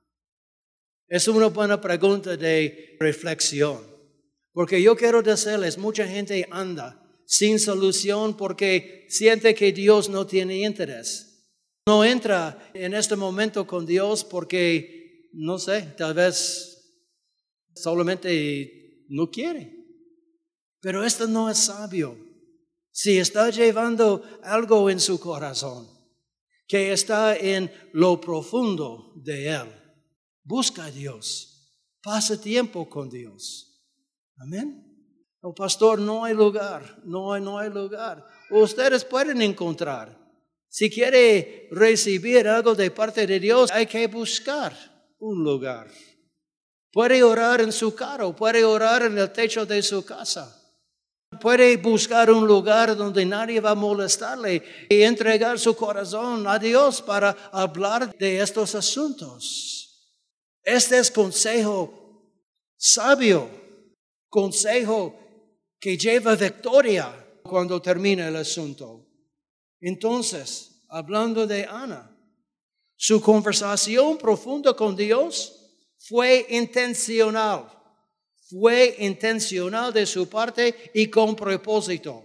Es 1.06 1.28
una 1.28 1.48
buena 1.48 1.78
pregunta 1.78 2.38
de 2.38 2.96
reflexión. 2.98 3.84
Porque 4.52 4.80
yo 4.82 4.96
quiero 4.96 5.20
decirles, 5.22 5.76
mucha 5.76 6.06
gente 6.06 6.48
anda 6.50 6.96
sin 7.26 7.60
solución 7.60 8.34
porque 8.34 9.06
siente 9.10 9.54
que 9.54 9.72
Dios 9.72 10.08
no 10.08 10.26
tiene 10.26 10.60
interés. 10.64 11.46
No 11.86 12.02
entra 12.02 12.70
en 12.72 12.94
este 12.94 13.16
momento 13.16 13.66
con 13.66 13.84
Dios 13.84 14.24
porque, 14.24 15.28
no 15.34 15.58
sé, 15.58 15.82
tal 15.98 16.14
vez 16.14 17.04
solamente 17.74 19.04
no 19.08 19.30
quiere. 19.30 19.76
Pero 20.80 21.04
esto 21.04 21.26
no 21.26 21.50
es 21.50 21.58
sabio. 21.58 22.29
Si 22.92 23.18
está 23.18 23.50
llevando 23.50 24.22
algo 24.42 24.90
en 24.90 25.00
su 25.00 25.20
corazón, 25.20 25.88
que 26.66 26.92
está 26.92 27.36
en 27.36 27.72
lo 27.92 28.20
profundo 28.20 29.12
de 29.16 29.48
Él, 29.48 29.68
busca 30.44 30.84
a 30.84 30.90
Dios, 30.90 31.76
pasa 32.02 32.40
tiempo 32.40 32.88
con 32.88 33.08
Dios. 33.08 33.82
Amén. 34.36 34.86
Oh, 35.42 35.54
pastor, 35.54 35.98
no 35.98 36.24
hay 36.24 36.34
lugar, 36.34 37.00
no 37.04 37.32
hay, 37.32 37.40
no 37.40 37.58
hay 37.58 37.70
lugar. 37.70 38.26
Ustedes 38.50 39.04
pueden 39.04 39.40
encontrar. 39.40 40.18
Si 40.68 40.90
quiere 40.90 41.68
recibir 41.72 42.46
algo 42.46 42.74
de 42.74 42.90
parte 42.90 43.26
de 43.26 43.40
Dios, 43.40 43.70
hay 43.72 43.86
que 43.86 44.06
buscar 44.06 44.76
un 45.18 45.42
lugar. 45.42 45.90
Puede 46.92 47.22
orar 47.22 47.60
en 47.60 47.72
su 47.72 47.94
carro, 47.94 48.34
puede 48.36 48.64
orar 48.64 49.02
en 49.02 49.16
el 49.16 49.32
techo 49.32 49.64
de 49.64 49.82
su 49.82 50.04
casa. 50.04 50.59
Puede 51.40 51.76
buscar 51.76 52.30
un 52.30 52.46
lugar 52.46 52.96
donde 52.96 53.24
nadie 53.24 53.60
va 53.60 53.70
a 53.70 53.74
molestarle 53.74 54.62
y 54.88 55.02
entregar 55.02 55.58
su 55.58 55.74
corazón 55.74 56.46
a 56.46 56.58
Dios 56.58 57.00
para 57.02 57.36
hablar 57.52 58.16
de 58.16 58.40
estos 58.40 58.74
asuntos. 58.74 60.16
Este 60.62 60.98
es 60.98 61.10
consejo 61.10 61.96
sabio 62.76 63.60
consejo 64.30 65.14
que 65.78 65.98
lleva 65.98 66.36
victoria 66.36 67.12
cuando 67.42 67.82
termina 67.82 68.28
el 68.28 68.36
asunto. 68.36 69.06
Entonces, 69.80 70.84
hablando 70.88 71.46
de 71.46 71.64
Ana, 71.64 72.16
su 72.96 73.20
conversación 73.20 74.16
profunda 74.16 74.74
con 74.74 74.94
Dios 74.94 75.56
fue 75.98 76.46
intencional, 76.50 77.68
fue 78.50 78.96
intencional 78.98 79.92
de 79.92 80.04
su 80.06 80.28
parte 80.28 80.90
y 80.92 81.06
con 81.06 81.36
propósito. 81.36 82.24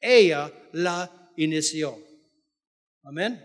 Ella 0.00 0.50
la 0.72 1.30
inició. 1.36 1.98
Amén. 3.04 3.44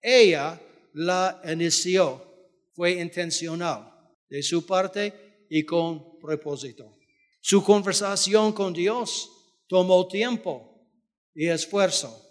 Ella 0.00 0.60
la 0.94 1.42
inició, 1.44 2.24
fue 2.72 2.92
intencional 2.92 3.92
de 4.28 4.42
su 4.42 4.64
parte 4.64 5.46
y 5.50 5.64
con 5.64 6.18
propósito. 6.20 6.98
Su 7.40 7.64
conversación 7.64 8.52
con 8.52 8.72
Dios 8.72 9.30
tomó 9.66 10.06
tiempo 10.06 10.88
y 11.34 11.48
esfuerzo. 11.48 12.26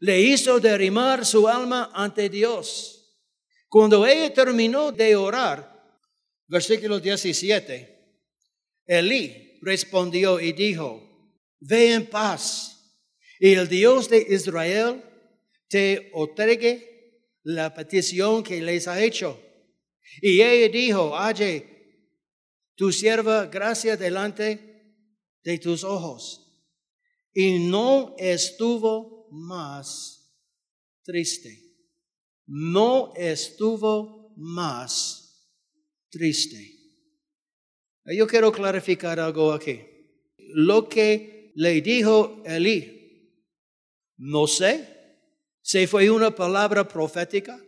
Le 0.00 0.20
hizo 0.20 0.60
derrimar 0.60 1.26
su 1.26 1.48
alma 1.48 1.90
ante 1.92 2.28
Dios. 2.28 2.94
Cuando 3.68 4.06
ella 4.06 4.32
terminó 4.32 4.92
de 4.92 5.16
orar, 5.16 5.76
versículo 6.46 7.00
17, 7.00 7.97
Elí 8.88 9.58
respondió 9.62 10.40
y 10.40 10.52
dijo, 10.52 11.00
ve 11.60 11.92
en 11.92 12.06
paz 12.06 12.74
y 13.38 13.52
el 13.52 13.68
Dios 13.68 14.08
de 14.08 14.26
Israel 14.30 15.04
te 15.68 16.10
otorgue 16.14 17.28
la 17.44 17.72
petición 17.72 18.42
que 18.42 18.60
les 18.60 18.88
ha 18.88 19.00
hecho. 19.02 19.40
Y 20.20 20.40
ella 20.40 20.68
dijo, 20.72 21.16
Aye, 21.16 21.64
tu 22.74 22.90
sierva 22.90 23.46
gracia 23.46 23.96
delante 23.96 25.04
de 25.44 25.58
tus 25.58 25.84
ojos. 25.84 26.44
Y 27.32 27.58
no 27.58 28.16
estuvo 28.18 29.28
más 29.30 30.34
triste. 31.04 31.62
No 32.46 33.12
estuvo 33.14 34.34
más 34.36 35.52
triste. 36.10 36.77
Yo 38.16 38.26
quiero 38.26 38.50
clarificar 38.50 39.20
algo 39.20 39.52
aquí. 39.52 39.80
Lo 40.54 40.88
que 40.88 41.52
le 41.54 41.80
dijo 41.80 42.42
Elí, 42.44 42.98
no 44.16 44.46
sé 44.46 44.98
si 45.60 45.86
fue 45.86 46.10
una 46.10 46.34
palabra 46.34 46.86
profética 46.86 47.60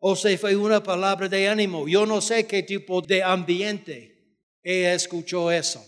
o 0.00 0.14
si 0.14 0.36
fue 0.36 0.54
una 0.54 0.82
palabra 0.82 1.28
de 1.28 1.48
ánimo. 1.48 1.88
Yo 1.88 2.06
no 2.06 2.20
sé 2.20 2.46
qué 2.46 2.62
tipo 2.62 3.00
de 3.00 3.22
ambiente 3.22 4.38
ella 4.62 4.94
escuchó 4.94 5.50
eso. 5.50 5.84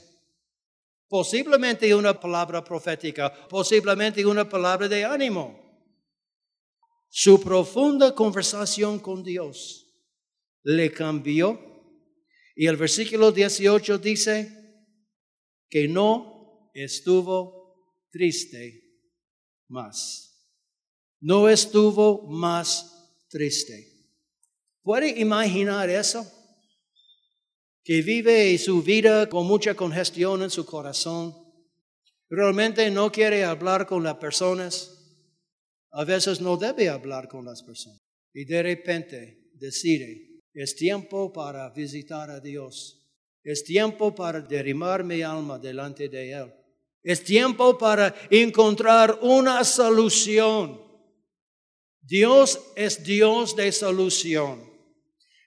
Posiblemente 1.09 1.95
una 1.95 2.19
palabra 2.19 2.65
profética, 2.65 3.33
posiblemente 3.49 4.25
una 4.27 4.49
palabra 4.49 4.89
de 4.89 5.05
ánimo. 5.05 5.63
Su 7.09 7.41
profunda 7.41 8.15
conversación 8.15 8.99
con 8.99 9.23
Dios 9.23 9.87
le 10.63 10.93
cambió. 10.93 11.76
Y 12.57 12.67
el 12.67 12.77
versículo 12.77 13.31
18 13.31 13.99
dice 13.99 14.51
que 15.69 15.87
no 15.87 16.73
estuvo 16.75 18.09
triste 18.11 18.83
más. 19.69 20.51
No 21.21 21.49
estuvo 21.49 22.27
más 22.27 23.25
triste. 23.29 23.93
¿Puede 24.83 25.21
imaginar 25.21 25.89
eso? 25.89 26.27
Que 27.85 28.03
vive 28.03 28.59
su 28.59 28.83
vida 28.83 29.29
con 29.29 29.47
mucha 29.47 29.75
congestión 29.75 30.43
en 30.43 30.51
su 30.51 30.67
corazón. 30.67 31.37
Realmente 32.29 32.91
no 32.91 33.13
quiere 33.13 33.45
hablar 33.45 33.87
con 33.87 34.03
las 34.03 34.17
personas 34.17 34.97
a 35.99 36.05
veces 36.05 36.43
no 36.43 36.59
debe 36.59 36.91
hablar 36.91 37.27
con 37.27 37.47
las 37.47 37.63
personas. 37.63 38.03
Y 38.35 38.45
de 38.45 38.63
repente 38.63 39.49
decide, 39.55 40.26
es 40.63 40.75
tiempo 40.75 41.33
para 41.33 41.69
visitar 41.71 42.31
a 42.31 42.41
Dios. 42.41 43.07
Es 43.43 43.63
tiempo 43.65 44.15
para 44.15 44.41
derrimar 44.41 45.05
mi 45.05 45.23
alma 45.23 45.59
delante 45.59 46.09
de 46.09 46.33
Él. 46.33 46.53
Es 47.03 47.23
tiempo 47.23 47.79
para 47.79 48.15
encontrar 48.31 49.19
una 49.23 49.63
solución. 49.63 50.81
Dios 52.01 52.61
es 52.75 53.05
Dios 53.05 53.55
de 53.55 53.71
solución. 53.71 54.69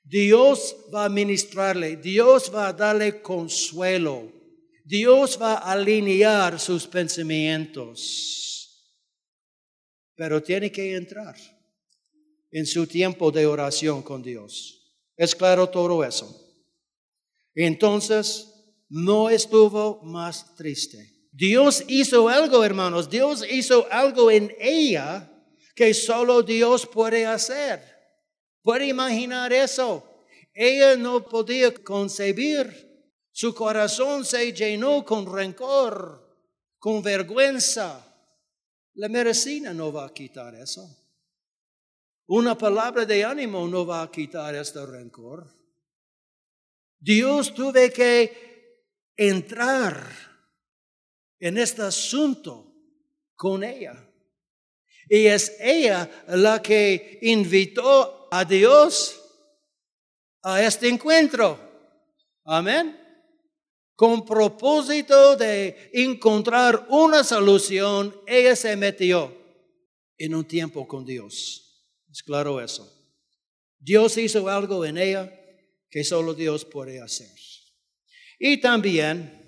Dios 0.04 0.76
va 0.94 1.06
a 1.06 1.10
ministrarle, 1.10 1.98
Dios 1.98 2.52
va 2.54 2.70
a 2.70 2.74
darle 2.74 3.22
consuelo, 3.22 4.32
Dios 4.84 5.38
va 5.40 5.56
a 5.56 5.74
alinear 5.74 6.60
sus 6.60 6.88
pensamientos 6.88 8.40
pero 10.20 10.44
tiene 10.44 10.70
que 10.70 10.98
entrar 10.98 11.38
en 12.52 12.66
su 12.66 12.86
tiempo 12.86 13.32
de 13.32 13.46
oración 13.46 14.04
con 14.04 14.22
Dios. 14.22 14.79
¿Es 15.20 15.36
claro 15.36 15.68
todo 15.68 16.02
eso? 16.06 16.34
Entonces, 17.54 18.48
no 18.88 19.30
estuvo 19.30 20.02
más 20.02 20.56
triste. 20.56 21.28
Dios 21.34 21.84
hizo 21.90 22.30
algo, 22.30 22.64
hermanos. 22.64 23.10
Dios 23.10 23.44
hizo 23.52 23.86
algo 23.92 24.32
en 24.32 24.56
ella 24.58 25.30
que 25.76 25.94
solo 25.94 26.42
Dios 26.42 26.88
puede 26.88 27.26
hacer. 27.26 27.84
¿Puede 28.62 28.88
imaginar 28.88 29.52
eso? 29.52 30.26
Ella 30.54 30.96
no 30.96 31.26
podía 31.26 31.74
concebir. 31.74 33.12
Su 33.34 33.54
corazón 33.54 34.24
se 34.24 34.54
llenó 34.54 35.04
con 35.04 35.26
rencor, 35.26 36.34
con 36.78 37.04
vergüenza. 37.04 38.06
La 38.94 39.10
medicina 39.10 39.74
no 39.74 39.92
va 39.92 40.06
a 40.06 40.14
quitar 40.14 40.56
eso. 40.56 40.99
Una 42.30 42.58
palabra 42.58 43.06
de 43.06 43.26
ánimo 43.26 43.68
no 43.68 43.86
va 43.86 44.02
a 44.02 44.12
quitar 44.12 44.56
este 44.56 44.86
rencor. 44.86 45.46
Dios 47.00 47.54
tuve 47.54 47.92
que 47.92 48.86
entrar 49.18 50.02
en 51.40 51.58
este 51.58 51.82
asunto 51.82 52.74
con 53.36 53.64
ella. 53.64 54.10
Y 55.10 55.26
es 55.26 55.58
ella 55.60 56.10
la 56.28 56.62
que 56.62 57.20
invitó 57.24 58.28
a 58.32 58.46
Dios 58.46 59.20
a 60.44 60.64
este 60.64 60.88
encuentro. 60.88 61.60
Amén 62.46 63.00
con 64.00 64.26
propósito 64.26 65.36
de 65.36 65.90
encontrar 65.92 66.88
una 66.88 67.22
solución, 67.22 68.16
ella 68.26 68.56
se 68.56 68.78
metió 68.78 69.36
en 70.18 70.36
un 70.36 70.46
tiempo 70.46 70.88
con 70.88 71.04
Dios. 71.04 71.69
Es 72.12 72.24
claro 72.24 72.60
eso. 72.60 72.92
Dios 73.80 74.18
hizo 74.18 74.48
algo 74.50 74.84
en 74.86 74.98
ella 74.98 75.32
que 75.90 76.04
solo 76.04 76.34
Dios 76.34 76.66
puede 76.66 77.02
hacer. 77.02 77.30
Y 78.40 78.60
también 78.60 79.40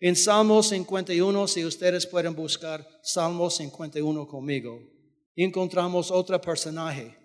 en 0.00 0.16
Salmo 0.16 0.62
51, 0.62 1.48
si 1.48 1.64
ustedes 1.64 2.06
pueden 2.06 2.34
buscar 2.34 2.86
Salmo 3.02 3.50
51 3.50 4.26
conmigo, 4.26 4.80
encontramos 5.34 6.10
otro 6.10 6.40
personaje. 6.40 7.16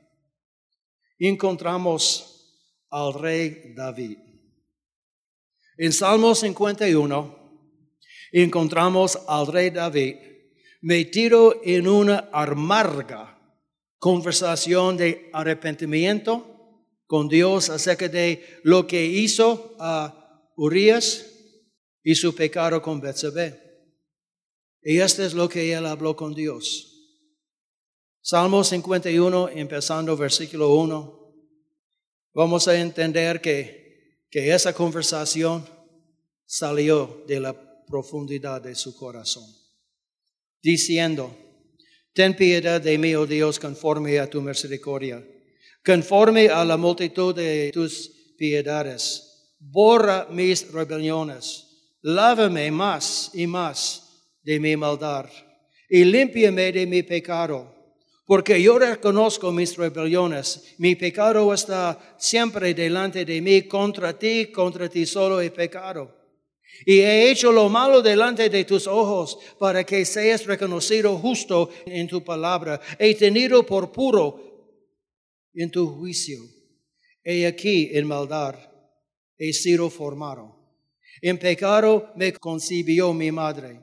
Encontramos 1.20 2.56
al 2.90 3.14
rey 3.14 3.74
David. 3.76 4.18
En 5.78 5.94
Salmo 5.94 6.36
51 6.36 7.42
encontramos 8.32 9.18
al 9.28 9.48
rey 9.48 9.70
David 9.70 10.16
metido 10.82 11.62
en 11.64 11.88
una 11.88 12.30
amarga 12.32 13.41
conversación 14.02 14.98
de 14.98 15.30
arrepentimiento 15.32 16.44
con 17.06 17.30
Dios 17.30 17.70
acerca 17.70 18.10
de 18.10 18.60
lo 18.64 18.88
que 18.88 19.06
hizo 19.06 19.76
a 19.80 20.50
Urias 20.58 21.26
y 22.04 22.16
su 22.16 22.34
pecado 22.34 22.82
con 22.82 23.00
Betsabé. 23.00 23.62
Y 24.82 24.98
esto 24.98 25.24
es 25.24 25.36
lo 25.36 25.48
que 25.48 25.72
él 25.72 25.86
habló 25.86 26.16
con 26.16 26.34
Dios. 26.34 26.88
Salmo 28.24 28.64
51, 28.64 29.50
empezando 29.50 30.18
versículo 30.18 30.74
1. 30.74 31.22
Vamos 32.34 32.68
a 32.68 32.80
entender 32.80 33.40
que 33.40 33.82
que 34.32 34.54
esa 34.54 34.74
conversación 34.74 35.68
salió 36.46 37.24
de 37.28 37.42
la 37.42 37.86
profundidad 37.86 38.62
de 38.62 38.74
su 38.76 38.96
corazón, 38.96 39.46
diciendo, 40.64 41.36
Ten 42.14 42.36
piedad 42.36 42.82
de 42.82 42.98
mí, 42.98 43.16
oh 43.16 43.26
Dios, 43.26 43.60
conforme 43.60 44.20
a 44.20 44.30
tu 44.30 44.42
misericordia, 44.42 45.24
conforme 45.86 46.50
a 46.50 46.66
la 46.66 46.78
multitud 46.78 47.34
de 47.34 47.72
tus 47.74 48.10
piedades. 48.38 49.54
Borra 49.60 50.28
mis 50.30 50.72
rebeliones, 50.72 51.68
lávame 52.02 52.72
más 52.72 53.32
y 53.34 53.48
más 53.48 54.04
de 54.44 54.60
mi 54.60 54.76
maldad, 54.76 55.30
y 55.90 56.04
límpiame 56.04 56.72
de 56.72 56.88
mi 56.88 57.04
pecado 57.04 57.82
porque 58.32 58.62
yo 58.62 58.80
reconozco 58.80 59.52
mis 59.52 59.76
rebeliones. 59.76 60.76
Mi 60.78 60.96
pecado 60.96 61.54
está 61.54 62.16
siempre 62.18 62.74
delante 62.74 63.26
de 63.26 63.42
mí. 63.42 63.64
Contra 63.64 64.18
ti, 64.18 64.46
contra 64.54 64.88
ti 64.88 65.06
solo 65.06 65.42
he 65.42 65.52
pecado. 65.52 66.21
Y 66.86 67.00
he 67.00 67.30
hecho 67.30 67.52
lo 67.52 67.70
malo 67.70 68.02
delante 68.02 68.50
de 68.50 68.66
tus 68.66 68.88
ojos 68.88 69.38
para 69.60 69.84
que 69.84 70.04
seas 70.06 70.46
reconocido 70.46 71.18
justo 71.18 71.70
en 71.86 72.08
tu 72.08 72.24
palabra. 72.24 72.82
He 72.98 73.14
tenido 73.16 73.64
por 73.66 73.92
puro 73.92 74.78
en 75.54 75.70
tu 75.70 75.88
juicio. 75.88 76.40
He 77.24 77.46
aquí 77.46 77.92
en 77.94 78.08
maldad 78.08 78.56
he 79.38 79.54
sido 79.54 79.90
formado. 79.90 80.56
En 81.22 81.38
pecado 81.40 82.12
me 82.16 82.32
concibió 82.34 83.12
mi 83.12 83.32
madre. 83.32 83.80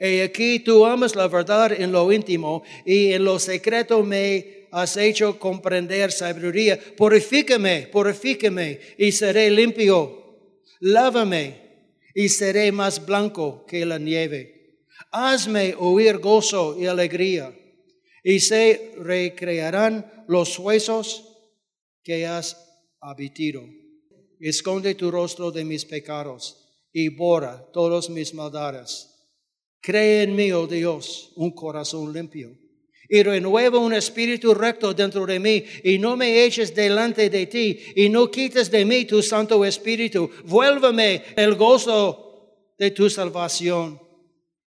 Y 0.00 0.20
aquí 0.20 0.60
tú 0.60 0.86
amas 0.86 1.14
la 1.14 1.28
verdad 1.28 1.72
en 1.72 1.92
lo 1.92 2.10
íntimo 2.10 2.62
y 2.86 3.12
en 3.12 3.24
lo 3.24 3.38
secreto 3.38 4.02
me 4.02 4.68
has 4.70 4.96
hecho 4.96 5.38
comprender 5.38 6.10
sabiduría. 6.10 6.78
Purifícame, 6.96 7.88
purifícame 7.92 8.80
y 8.96 9.12
seré 9.12 9.50
limpio. 9.50 10.24
Lávame 10.80 11.67
y 12.18 12.30
seré 12.30 12.72
más 12.72 13.06
blanco 13.06 13.64
que 13.64 13.86
la 13.86 13.96
nieve. 13.96 14.82
Hazme 15.12 15.76
oír 15.78 16.18
gozo 16.18 16.76
y 16.76 16.86
alegría 16.86 17.56
y 18.24 18.40
se 18.40 18.92
recrearán 18.98 20.24
los 20.26 20.58
huesos 20.58 21.22
que 22.02 22.26
has 22.26 22.56
habitido. 23.00 23.62
Esconde 24.40 24.96
tu 24.96 25.12
rostro 25.12 25.52
de 25.52 25.64
mis 25.64 25.84
pecados 25.84 26.82
y 26.92 27.08
borra 27.08 27.64
todos 27.72 28.10
mis 28.10 28.34
maldades 28.34 29.14
Cree 29.80 30.24
en 30.24 30.34
mí, 30.34 30.50
oh 30.50 30.66
Dios, 30.66 31.32
un 31.36 31.52
corazón 31.52 32.12
limpio. 32.12 32.50
Y 33.08 33.22
renueva 33.22 33.78
un 33.78 33.94
espíritu 33.94 34.52
recto 34.54 34.92
dentro 34.92 35.24
de 35.24 35.38
mí. 35.38 35.64
Y 35.82 35.98
no 35.98 36.16
me 36.16 36.44
eches 36.44 36.74
delante 36.74 37.30
de 37.30 37.46
ti. 37.46 37.80
Y 37.96 38.08
no 38.08 38.30
quites 38.30 38.70
de 38.70 38.84
mí 38.84 39.04
tu 39.04 39.22
santo 39.22 39.64
espíritu. 39.64 40.30
Vuélveme 40.44 41.24
el 41.36 41.54
gozo 41.54 42.74
de 42.78 42.90
tu 42.90 43.08
salvación. 43.08 44.00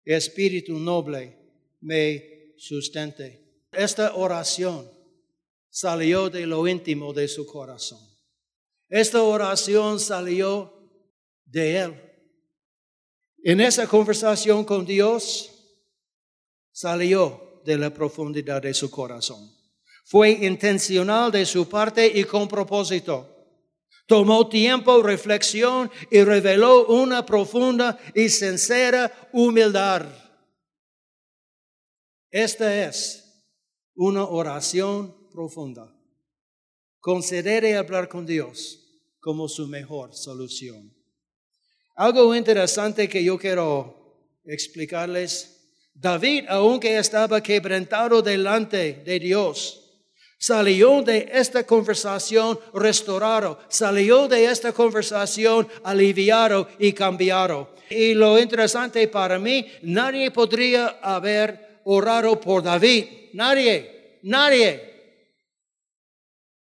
Espíritu 0.05 0.79
noble 0.79 1.37
me 1.81 2.55
sustente. 2.57 3.65
Esta 3.73 4.15
oración 4.15 4.91
salió 5.69 6.31
de 6.31 6.47
lo 6.47 6.67
íntimo 6.67 7.13
de 7.13 7.29
su 7.29 7.47
corazón. 7.47 8.01
Esta 8.89 9.23
oración 9.23 9.99
salió 9.99 10.73
de 11.45 11.79
él. 11.79 12.03
En 13.43 13.61
esa 13.61 13.87
conversación 13.87 14.65
con 14.65 14.85
Dios 14.85 15.51
salió 16.73 17.46
de 17.67 17.77
la 17.77 17.91
profundidad 17.91 18.63
de 18.63 18.73
su 18.73 18.91
corazón. 18.91 19.53
Fue 20.05 20.31
intencional 20.31 21.33
de 21.33 21.45
su 21.45 21.69
parte 21.69 22.07
y 22.07 22.25
con 22.25 22.47
propósito. 22.47 23.29
Tomó 24.07 24.49
tiempo, 24.49 25.03
reflexión 25.03 25.91
y 26.13 26.23
reveló 26.23 26.87
una 26.87 27.27
profunda 27.27 27.99
y 28.15 28.29
sincera 28.29 29.13
humildad. 29.33 30.07
Esta 32.31 32.87
es 32.89 33.45
una 33.97 34.25
oración 34.25 35.29
profunda. 35.33 35.93
Considere 37.01 37.77
hablar 37.77 38.09
con 38.09 38.25
Dios 38.25 38.79
como 39.19 39.49
su 39.49 39.67
mejor 39.67 40.15
solución. 40.15 40.95
Algo 41.97 42.33
interesante 42.35 43.09
que 43.09 43.25
yo 43.25 43.37
quiero 43.39 43.97
explicarles. 44.45 45.56
David, 45.99 46.45
aunque 46.49 46.99
estaba 46.99 47.43
quebrantado 47.43 48.23
delante 48.23 49.03
de 49.05 49.19
Dios, 49.19 49.83
Salió 50.39 51.03
de 51.03 51.31
esta 51.33 51.65
conversación 51.65 52.59
restaurado, 52.75 53.59
salió 53.69 54.29
de 54.29 54.45
esta 54.45 54.71
conversación 54.73 55.67
aliviado 55.83 56.69
y 56.79 56.93
cambiado. 56.93 57.75
Y 57.89 58.13
lo 58.13 58.39
interesante 58.39 59.09
para 59.09 59.39
mí, 59.39 59.67
nadie 59.83 60.31
podría 60.31 60.99
haber 61.01 61.81
orado 61.85 62.39
por 62.39 62.63
David, 62.63 63.07
nadie, 63.33 64.19
nadie, 64.25 65.31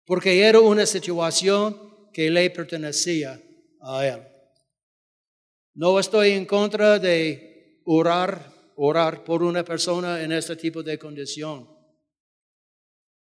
porque 0.05 0.41
era 0.43 0.59
una 0.59 0.85
situación 0.85 2.09
que 2.11 2.29
le 2.29 2.49
pertenecía 2.49 3.41
a 3.81 4.05
él. 4.05 4.21
No 5.75 5.97
estoy 5.97 6.31
en 6.31 6.45
contra 6.45 6.99
de 6.99 7.79
orar, 7.85 8.50
orar 8.83 9.23
por 9.23 9.43
una 9.43 9.63
persona 9.63 10.21
en 10.23 10.31
este 10.31 10.55
tipo 10.55 10.81
de 10.81 10.97
condición. 10.97 11.69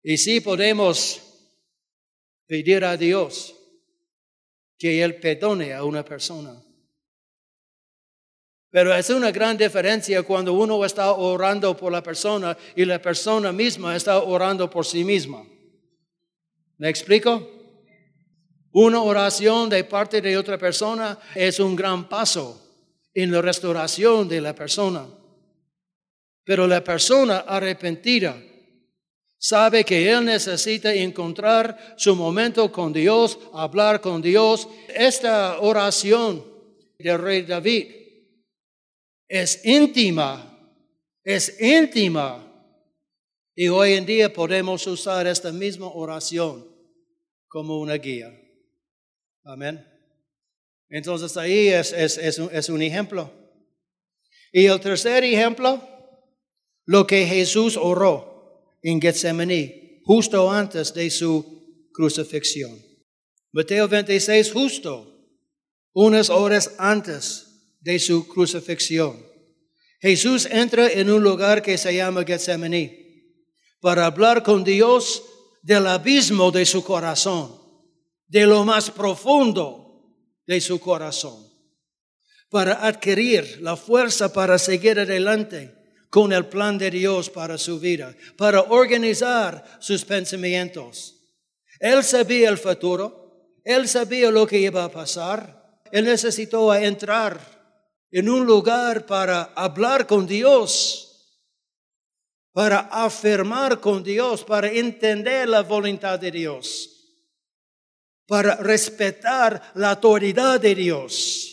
Y 0.03 0.17
sí 0.17 0.41
podemos 0.41 1.21
pedir 2.47 2.83
a 2.83 2.97
Dios 2.97 3.55
que 4.79 5.03
Él 5.03 5.17
perdone 5.17 5.75
a 5.75 5.85
una 5.85 6.03
persona. 6.03 6.63
Pero 8.71 8.95
es 8.95 9.11
una 9.11 9.31
gran 9.31 9.57
diferencia 9.59 10.23
cuando 10.23 10.55
uno 10.55 10.83
está 10.83 11.13
orando 11.13 11.77
por 11.77 11.93
la 11.93 12.03
persona 12.03 12.57
y 12.75 12.87
la 12.87 13.01
persona 13.01 13.53
misma 13.53 13.95
está 13.95 14.21
orando 14.21 14.71
por 14.71 14.87
sí 14.87 15.05
misma. 15.05 15.47
¿Me 16.79 16.89
explico? 16.89 17.51
Una 18.73 19.03
oración 19.03 19.69
de 19.69 19.85
parte 19.85 20.23
de 20.23 20.39
otra 20.39 20.57
persona 20.57 21.19
es 21.35 21.61
un 21.61 21.77
gran 21.77 22.09
paso 22.09 22.61
en 23.13 23.31
la 23.31 23.43
restauración 23.43 24.27
de 24.27 24.41
la 24.41 24.55
persona. 24.55 25.07
Pero 26.45 26.67
la 26.67 26.85
persona 26.85 27.41
arrepentida 27.41 28.37
Sabe 29.45 29.85
que 29.85 30.11
él 30.11 30.25
necesita 30.25 30.95
encontrar 30.95 31.95
su 31.99 32.17
momento 32.17 32.73
con 32.73 32.95
Dios, 32.95 33.39
hablar 33.53 34.01
con 34.01 34.23
Dios. 34.23 34.67
Esta 34.89 35.61
oración 35.61 36.43
del 36.99 37.21
rey 37.21 37.43
David 37.43 37.89
es 39.29 39.63
íntima, 39.67 40.81
es 41.23 41.61
íntima. 41.61 42.41
Y 43.55 43.69
hoy 43.69 43.93
en 43.93 44.07
día 44.07 44.33
podemos 44.33 44.87
usar 44.87 45.27
esta 45.27 45.53
misma 45.53 45.89
oración 45.89 46.67
como 47.47 47.79
una 47.81 47.97
guía. 47.97 48.33
Amén. 49.45 49.87
Entonces 50.89 51.37
ahí 51.37 51.69
es, 51.69 51.93
es, 51.93 52.39
un, 52.39 52.49
es 52.51 52.71
un 52.71 52.81
ejemplo. 52.81 53.31
Y 54.51 54.65
el 54.65 54.81
tercer 54.81 55.23
ejemplo, 55.23 55.87
lo 56.87 57.07
que 57.07 57.27
Jesús 57.27 57.77
oró 57.77 58.77
en 58.83 59.01
Getsemaní, 59.01 60.01
justo 60.05 60.51
antes 60.51 60.93
de 60.93 61.11
su 61.11 61.89
crucifixión. 61.93 62.79
Mateo 63.53 63.89
26, 63.89 64.53
justo 64.53 65.11
unas 65.93 66.29
horas 66.29 66.75
antes 66.79 67.77
de 67.81 67.99
su 67.99 68.27
crucifixión. 68.27 69.25
Jesús 70.01 70.47
entra 70.51 70.91
en 70.91 71.09
un 71.09 71.23
lugar 71.23 71.63
que 71.63 71.79
se 71.79 71.95
llama 71.95 72.25
Getsemaní 72.25 73.05
para 73.81 74.07
hablar 74.07 74.43
con 74.43 74.65
Dios 74.65 75.23
del 75.63 75.87
abismo 75.87 76.51
de 76.51 76.67
su 76.67 76.85
corazón, 76.85 77.59
de 78.27 78.47
lo 78.47 78.65
más 78.65 78.91
profundo 78.91 80.15
de 80.47 80.61
su 80.61 80.79
corazón, 80.79 81.47
para 82.51 82.87
adquirir 82.87 83.61
la 83.63 83.77
fuerza 83.77 84.33
para 84.33 84.59
seguir 84.59 84.99
adelante 84.99 85.84
con 86.15 86.33
el 86.33 86.47
plan 86.47 86.79
de 86.79 86.93
Dios 86.93 87.29
para 87.29 87.59
su 87.59 87.81
vida, 87.81 88.15
para 88.37 88.61
organizar 88.61 89.65
sus 89.81 90.05
pensamientos. 90.05 91.17
Él 91.81 92.05
sabía 92.05 92.51
el 92.51 92.57
futuro, 92.57 93.59
él 93.65 93.89
sabía 93.89 94.31
lo 94.31 94.47
que 94.47 94.61
iba 94.61 94.85
a 94.85 94.93
pasar, 94.93 95.83
él 95.91 96.05
necesitó 96.05 96.73
entrar 96.73 97.41
en 98.13 98.31
un 98.31 98.47
lugar 98.47 99.07
para 99.07 99.43
hablar 99.57 100.07
con 100.07 100.25
Dios, 100.25 101.43
para 102.53 102.79
afirmar 102.93 103.81
con 103.81 104.05
Dios, 104.05 104.45
para 104.45 104.71
entender 104.71 105.49
la 105.49 105.63
voluntad 105.63 106.21
de 106.21 106.31
Dios, 106.31 106.91
para 108.29 108.55
respetar 108.55 109.73
la 109.75 109.91
autoridad 109.91 110.61
de 110.61 110.77
Dios 110.77 111.51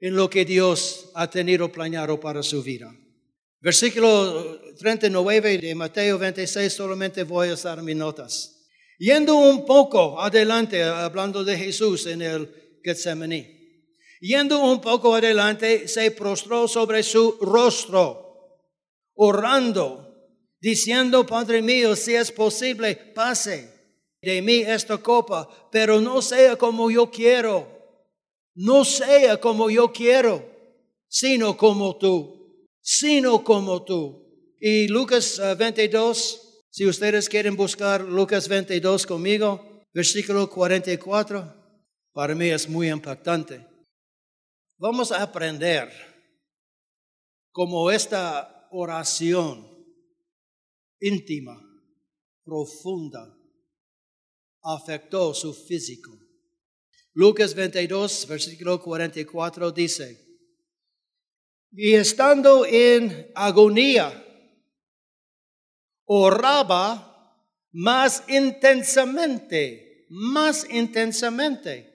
en 0.00 0.16
lo 0.16 0.28
que 0.28 0.44
Dios 0.44 1.12
ha 1.14 1.30
tenido 1.30 1.70
planeado 1.70 2.18
para 2.18 2.42
su 2.42 2.60
vida. 2.64 2.92
Versículo 3.62 4.60
39 4.76 5.58
de 5.58 5.74
Mateo 5.76 6.18
26, 6.18 6.72
solamente 6.72 7.22
voy 7.22 7.50
a 7.50 7.54
usar 7.54 7.80
mis 7.80 7.94
notas. 7.94 8.68
Yendo 8.98 9.36
un 9.36 9.64
poco 9.64 10.20
adelante, 10.20 10.82
hablando 10.82 11.44
de 11.44 11.56
Jesús 11.56 12.06
en 12.06 12.22
el 12.22 12.80
Getsemaní. 12.82 13.46
Yendo 14.20 14.58
un 14.64 14.80
poco 14.80 15.14
adelante, 15.14 15.86
se 15.86 16.10
prostró 16.10 16.66
sobre 16.66 17.04
su 17.04 17.38
rostro, 17.40 18.58
orando, 19.14 20.12
diciendo, 20.60 21.24
Padre 21.24 21.62
mío, 21.62 21.94
si 21.94 22.16
es 22.16 22.32
posible, 22.32 22.96
pase 22.96 23.72
de 24.20 24.42
mí 24.42 24.58
esta 24.58 24.98
copa, 24.98 25.48
pero 25.70 26.00
no 26.00 26.20
sea 26.20 26.56
como 26.56 26.90
yo 26.90 27.12
quiero, 27.12 27.68
no 28.56 28.84
sea 28.84 29.36
como 29.40 29.70
yo 29.70 29.92
quiero, 29.92 30.44
sino 31.06 31.56
como 31.56 31.96
tú 31.96 32.41
sino 32.82 33.42
como 33.42 33.84
tú. 33.84 34.28
Y 34.60 34.88
Lucas 34.88 35.40
22, 35.56 36.34
eh, 36.34 36.66
si 36.70 36.86
ustedes 36.86 37.28
quieren 37.28 37.56
buscar 37.56 38.02
Lucas 38.02 38.48
22 38.48 39.06
conmigo, 39.06 39.84
versículo 39.94 40.50
44, 40.50 41.54
para 42.12 42.34
mí 42.34 42.50
es 42.50 42.68
muy 42.68 42.90
impactante. 42.90 43.66
Vamos 44.78 45.12
a 45.12 45.22
aprender 45.22 45.90
cómo 47.52 47.90
esta 47.90 48.68
oración 48.72 49.72
íntima, 51.00 51.60
profunda, 52.44 53.36
afectó 54.62 55.34
su 55.34 55.52
físico. 55.52 56.10
Lucas 57.14 57.54
22, 57.54 58.26
versículo 58.26 58.80
44 58.80 59.72
dice, 59.72 60.21
y 61.72 61.94
estando 61.94 62.66
en 62.66 63.30
agonía, 63.34 64.18
oraba 66.04 67.08
más 67.72 68.24
intensamente, 68.28 70.06
más 70.10 70.66
intensamente. 70.68 71.90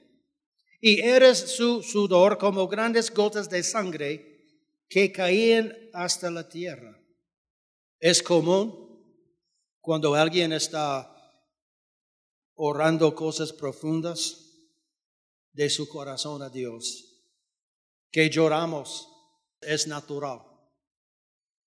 Y 0.82 1.02
era 1.02 1.34
su 1.36 1.84
sudor 1.84 2.38
como 2.38 2.68
grandes 2.68 3.13
gotas 3.13 3.50
de 3.50 3.62
sangre 3.63 4.46
que 4.90 5.12
caían 5.12 5.76
hasta 5.94 6.32
la 6.32 6.48
tierra. 6.48 7.00
Es 8.00 8.24
común 8.24 8.86
cuando 9.82 10.16
alguien 10.16 10.54
está 10.54 11.13
orando 12.56 13.13
cosas 13.13 13.54
profundas 13.54 14.44
de 15.54 15.70
su 15.70 15.88
corazón 15.88 16.42
a 16.42 16.50
Dios, 16.50 17.22
que 18.12 18.30
lloramos 18.30 19.17
es 19.62 19.88
natural. 19.88 20.41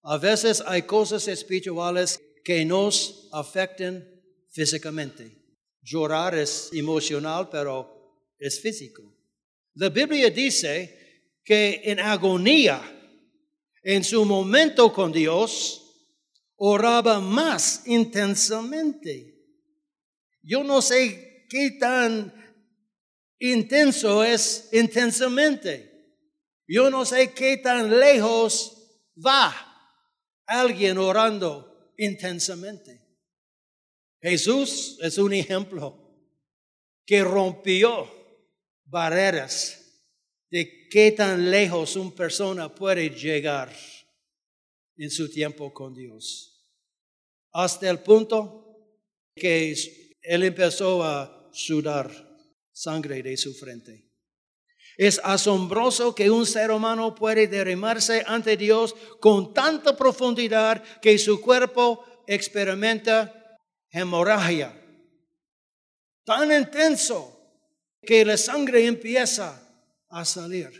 A 0.03 0.17
veces 0.17 0.63
hay 0.67 0.83
cosas 0.83 1.29
espirituales 1.29 2.21
que 2.45 2.65
nos 2.65 3.29
afectan 3.33 4.07
físicamente. 4.49 5.37
Llorar 5.83 6.35
es 6.35 6.71
emocional, 6.73 7.49
pero 7.51 8.33
es 8.39 8.61
físico. 8.61 9.03
La 9.75 9.89
Biblia 9.89 10.31
dice 10.31 11.37
que 11.45 11.83
en 11.85 12.01
agonía, 12.01 12.81
en 13.83 14.05
su 14.05 14.25
momento 14.25 14.93
con 14.93 15.13
Dios, 15.13 15.81
oraba 16.57 17.21
más 17.21 17.87
intensamente. 17.87 19.35
Yo 20.43 20.63
no 20.65 20.83
sé 20.83 21.47
qué 21.49 21.73
tan 21.79 22.33
intenso 23.39 24.23
es 24.25 24.69
intensamente. 24.73 25.90
Yo 26.73 26.89
no 26.89 27.05
sé 27.05 27.35
qué 27.35 27.57
tan 27.57 27.99
lejos 27.99 28.77
va 29.17 29.53
alguien 30.47 30.99
orando 30.99 31.93
intensamente. 31.99 33.05
Jesús 34.23 34.97
es 35.03 35.19
un 35.19 35.33
ejemplo 35.33 36.15
que 37.05 37.25
rompió 37.25 38.09
barreras 38.85 39.81
de 40.49 40.87
qué 40.89 41.11
tan 41.11 41.51
lejos 41.51 41.97
una 41.97 42.15
persona 42.15 42.73
puede 42.73 43.11
llegar 43.11 43.75
en 44.97 45.11
su 45.11 45.29
tiempo 45.29 45.75
con 45.75 45.93
Dios. 45.93 46.71
Hasta 47.51 47.91
el 47.91 47.99
punto 47.99 48.95
que 49.35 49.75
él 50.23 50.45
empezó 50.45 51.03
a 51.03 51.51
sudar 51.53 52.13
sangre 52.71 53.25
de 53.25 53.37
su 53.37 53.55
frente. 53.55 54.10
Es 55.01 55.19
asombroso 55.25 56.15
que 56.15 56.31
un 56.31 56.45
ser 56.45 56.71
humano 56.71 57.15
puede 57.15 57.47
derrimarse 57.47 58.23
ante 58.27 58.55
Dios 58.59 58.95
con 59.19 59.55
tanta 59.55 59.97
profundidad 59.97 60.85
que 61.01 61.17
su 61.17 61.41
cuerpo 61.41 62.05
experimenta 62.27 63.59
hemorragia. 63.91 64.79
Tan 66.23 66.53
intenso 66.53 67.35
que 68.03 68.27
la 68.27 68.37
sangre 68.37 68.85
empieza 68.85 69.67
a 70.11 70.23
salir, 70.27 70.71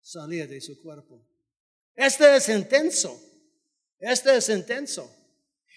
salir 0.00 0.46
de 0.46 0.60
su 0.60 0.80
cuerpo. 0.80 1.26
Este 1.96 2.36
es 2.36 2.48
intenso, 2.48 3.20
este 3.98 4.36
es 4.36 4.48
intenso. 4.48 5.12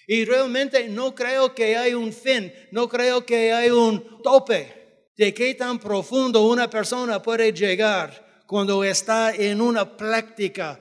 Y 0.05 0.25
realmente 0.25 0.87
no 0.89 1.15
creo 1.15 1.55
que 1.55 1.75
hay 1.75 1.95
un 1.95 2.13
fin, 2.13 2.53
no 2.71 2.87
creo 2.87 3.25
que 3.25 3.51
hay 3.51 3.71
un 3.71 4.21
tope 4.21 4.76
de 5.17 5.33
qué 5.33 5.55
tan 5.55 5.79
profundo 5.79 6.43
una 6.47 6.69
persona 6.69 7.21
puede 7.21 7.51
llegar 7.51 8.43
cuando 8.45 8.83
está 8.83 9.33
en 9.33 9.59
una 9.59 9.97
práctica 9.97 10.79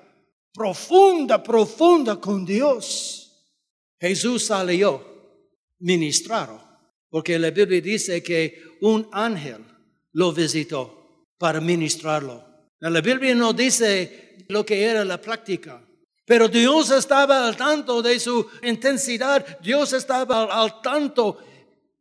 profunda, 0.52 1.42
profunda 1.42 2.16
con 2.16 2.44
Dios. 2.44 3.22
Jesús 3.98 4.44
salió 4.46 5.04
ministrado, 5.78 6.62
porque 7.08 7.38
la 7.38 7.50
Biblia 7.50 7.80
dice 7.80 8.22
que 8.22 8.62
un 8.82 9.08
ángel 9.10 9.64
lo 10.12 10.32
visitó 10.32 11.26
para 11.38 11.60
ministrarlo. 11.60 12.44
La 12.80 13.00
Biblia 13.00 13.34
no 13.34 13.54
dice 13.54 14.36
lo 14.48 14.64
que 14.64 14.84
era 14.84 15.04
la 15.04 15.20
práctica, 15.20 15.82
pero 16.26 16.46
Dios 16.48 16.90
estaba 16.90 17.46
al 17.46 17.56
tanto 17.56 18.02
de 18.02 18.20
su 18.20 18.46
intensidad, 18.62 19.58
Dios 19.60 19.92
estaba 19.94 20.44
al 20.44 20.82
tanto 20.82 21.38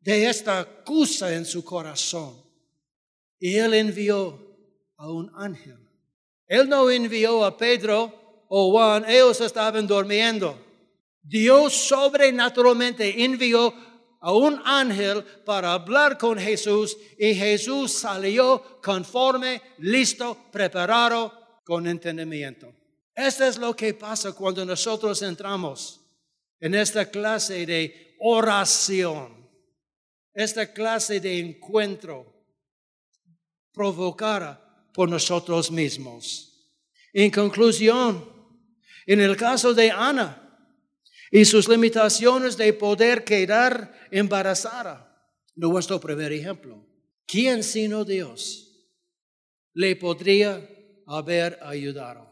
de 0.06 0.30
esta 0.30 0.84
cosa 0.84 1.34
en 1.34 1.46
su 1.46 1.65
corazón. 1.65 2.36
Y 3.39 3.56
Él 3.56 3.74
envió 3.74 4.39
a 4.98 5.10
un 5.10 5.32
ángel. 5.36 5.80
Él 6.48 6.70
no 6.70 6.89
envió 6.91 7.44
a 7.44 7.58
Pedro 7.58 8.46
o 8.48 8.72
Juan, 8.72 9.04
ellos 9.08 9.41
estaban 9.41 9.88
durmiendo. 9.88 10.63
Dios 11.24 11.74
sobrenaturalmente 11.74 13.26
envió 13.26 13.74
a 14.22 14.32
un 14.32 14.62
ángel 14.63 15.24
para 15.44 15.74
hablar 15.74 16.20
con 16.20 16.38
Jesús 16.38 16.96
y 17.18 17.34
Jesús 17.34 17.91
salió 17.91 18.80
conforme, 18.84 19.60
listo, 19.80 20.38
preparado, 20.52 21.34
con 21.65 21.88
entendimiento. 21.88 22.72
Esto 23.15 23.46
es 23.46 23.58
lo 23.58 23.76
que 23.76 23.96
pasa 23.96 24.34
cuando 24.34 24.63
nosotros 24.63 25.20
entramos 25.24 26.00
en 26.60 26.76
esta 26.76 27.10
clase 27.10 27.65
de 27.65 28.15
oración, 28.20 29.35
esta 30.36 30.71
clase 30.71 31.19
de 31.19 31.39
encuentro 31.39 32.32
provocada 33.71 34.88
por 34.93 35.10
nosotros 35.10 35.71
mismos. 35.71 36.71
En 37.13 37.32
conclusión, 37.32 38.30
en 39.06 39.21
el 39.21 39.36
caso 39.36 39.74
de 39.74 39.89
Ana, 39.89 40.41
y 41.32 41.45
sus 41.45 41.67
limitaciones 41.67 42.56
de 42.56 42.71
poder 42.74 43.24
quedar 43.24 44.08
embarazada. 44.12 45.02
Nuestro 45.56 46.00
primer 46.00 46.32
ejemplo. 46.32 46.86
¿Quién 47.26 47.63
sino 47.63 48.06
Dios 48.06 48.89
le 49.74 49.95
podría 49.95 50.65
haber 51.08 51.60
ayudado? 51.62 52.30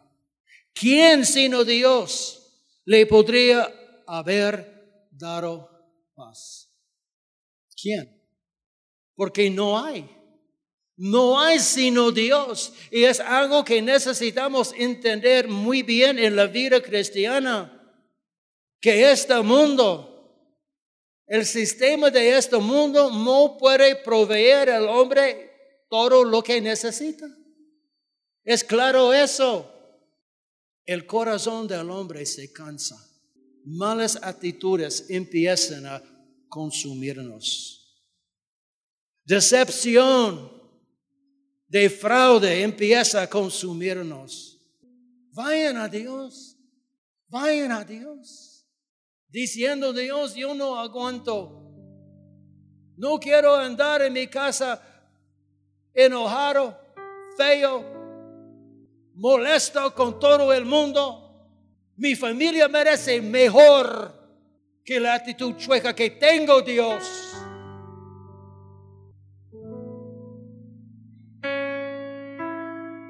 ¿Quién 0.74 1.26
sino 1.26 1.64
Dios 1.64 2.64
le 2.86 3.06
podría 3.06 3.70
haber 4.08 5.08
dado 5.12 5.70
paz? 6.16 6.73
¿Quién? 7.84 8.10
Porque 9.14 9.50
no 9.50 9.78
hay. 9.84 10.10
No 10.96 11.38
hay 11.38 11.60
sino 11.60 12.12
Dios. 12.14 12.72
Y 12.90 13.04
es 13.04 13.20
algo 13.20 13.66
que 13.66 13.82
necesitamos 13.82 14.74
entender 14.78 15.50
muy 15.50 15.84
bien 15.84 16.18
en 16.18 16.38
la 16.38 16.48
vida 16.48 16.82
cristiana 16.82 17.70
que 18.80 19.12
este 19.12 19.42
mundo, 19.42 20.10
el 21.28 21.46
sistema 21.46 22.10
de 22.10 22.38
este 22.38 22.58
mundo 22.58 23.12
no 23.12 23.58
puede 23.58 23.98
proveer 23.98 24.70
al 24.70 24.88
hombre 24.88 25.52
todo 25.90 26.24
lo 26.24 26.42
que 26.42 26.62
necesita. 26.62 27.28
Es 28.46 28.64
claro 28.64 29.14
eso. 29.14 29.70
El 30.86 31.06
corazón 31.06 31.68
del 31.68 31.90
hombre 31.90 32.26
se 32.26 32.54
cansa. 32.54 32.96
Malas 33.66 34.20
actitudes 34.22 35.06
empiezan 35.10 35.86
a 35.86 36.13
consumirnos. 36.54 38.06
Decepción 39.26 40.52
de 41.68 41.90
fraude 41.90 42.62
empieza 42.62 43.24
a 43.24 43.28
consumirnos. 43.28 44.62
Vayan 45.32 45.78
a 45.78 45.88
Dios. 45.88 46.56
Vayan 47.28 47.72
a 47.72 47.84
Dios 47.84 48.68
diciendo 49.30 49.92
Dios, 49.94 50.36
yo 50.36 50.54
no 50.54 50.78
aguanto. 50.78 51.60
No 52.98 53.20
quiero 53.20 53.56
andar 53.56 54.04
en 54.04 54.14
mi 54.14 54.28
casa 54.28 54.80
enojado, 55.92 56.80
feo, 57.36 57.84
molesto 59.16 59.92
con 59.96 60.20
todo 60.20 60.54
el 60.54 60.66
mundo. 60.66 61.50
Mi 61.96 62.14
familia 62.16 62.68
merece 62.68 63.20
mejor 63.24 64.23
que 64.84 65.00
la 65.00 65.16
actitud 65.16 65.56
chueca 65.56 65.96
que 65.96 66.12
tengo, 66.12 66.62
Dios. 66.62 67.04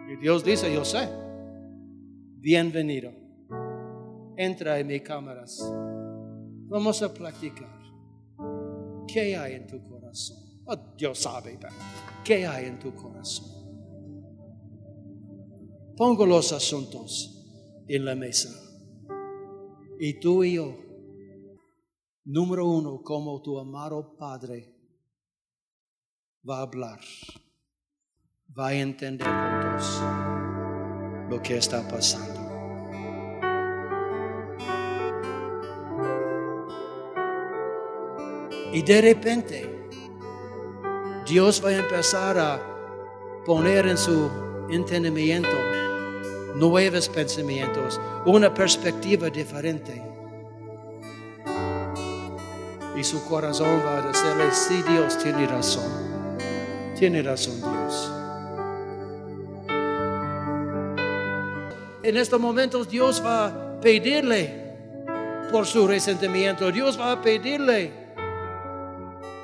Y 0.10 0.16
Dios 0.18 0.44
dice, 0.44 0.74
yo 0.74 0.86
sé, 0.86 1.10
bienvenido. 2.40 3.12
Entra 4.38 4.80
en 4.80 4.88
mis 4.88 5.02
cámaras. 5.02 5.60
Vamos 6.68 7.02
a 7.02 7.14
platicar. 7.14 7.82
¿Qué 9.08 9.36
hay 9.36 9.54
en 9.54 9.68
tu 9.68 9.84
corazón? 9.84 10.38
Oh, 10.66 10.76
Dios 10.98 11.20
sabe, 11.20 11.60
¿qué 12.24 12.48
hay 12.48 12.66
en 12.66 12.80
tu 12.80 12.96
corazón? 12.96 13.48
Pongo 15.96 16.26
los 16.26 16.52
asuntos 16.52 17.84
en 17.88 18.06
la 18.06 18.16
mesa. 18.16 18.50
Y 20.00 20.20
tú 20.20 20.44
y 20.44 20.54
yo, 20.54 20.76
número 22.26 22.66
uno, 22.66 23.02
como 23.04 23.42
tu 23.42 23.60
amado 23.60 24.16
Padre, 24.18 24.74
va 26.48 26.60
a 26.60 26.62
hablar, 26.62 27.00
va 28.58 28.68
a 28.68 28.74
entender 28.74 29.28
juntos 29.28 30.02
lo 31.30 31.42
que 31.42 31.58
está 31.58 31.88
pasando. 31.88 32.42
Y 38.72 38.82
de 38.82 39.02
repente, 39.02 39.90
Dios 41.28 41.64
va 41.64 41.70
a 41.70 41.78
empezar 41.78 42.38
a 42.40 43.44
poner 43.46 43.88
en 43.88 43.98
su 43.98 44.30
entendimiento 44.70 45.56
nuevos 46.56 47.10
pensamientos, 47.10 48.00
una 48.26 48.54
perspectiva 48.54 49.30
diferente. 49.30 50.13
Su 53.04 53.26
corazón 53.26 53.82
va 53.86 53.98
a 53.98 54.02
decirle, 54.02 54.50
sí 54.54 54.82
Dios 54.90 55.18
tiene 55.18 55.46
razón, 55.46 55.84
tiene 56.98 57.22
razón 57.22 57.60
Dios. 57.60 58.12
En 62.02 62.18
estos 62.18 62.40
momentos 62.40 62.90
Dios 62.90 63.22
va 63.24 63.48
a 63.48 63.80
pedirle 63.82 64.78
por 65.52 65.66
su 65.66 65.86
resentimiento, 65.86 66.72
Dios 66.72 66.98
va 66.98 67.12
a 67.12 67.22
pedirle 67.22 67.92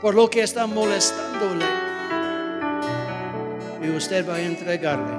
por 0.02 0.16
lo 0.16 0.30
que 0.30 0.42
está 0.42 0.66
molestándole. 0.66 1.66
Y 3.84 3.90
usted 3.90 4.28
va 4.28 4.36
a 4.36 4.42
entregarle 4.42 5.14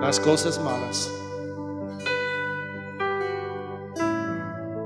las 0.00 0.20
cosas 0.20 0.60
malas. 0.60 1.19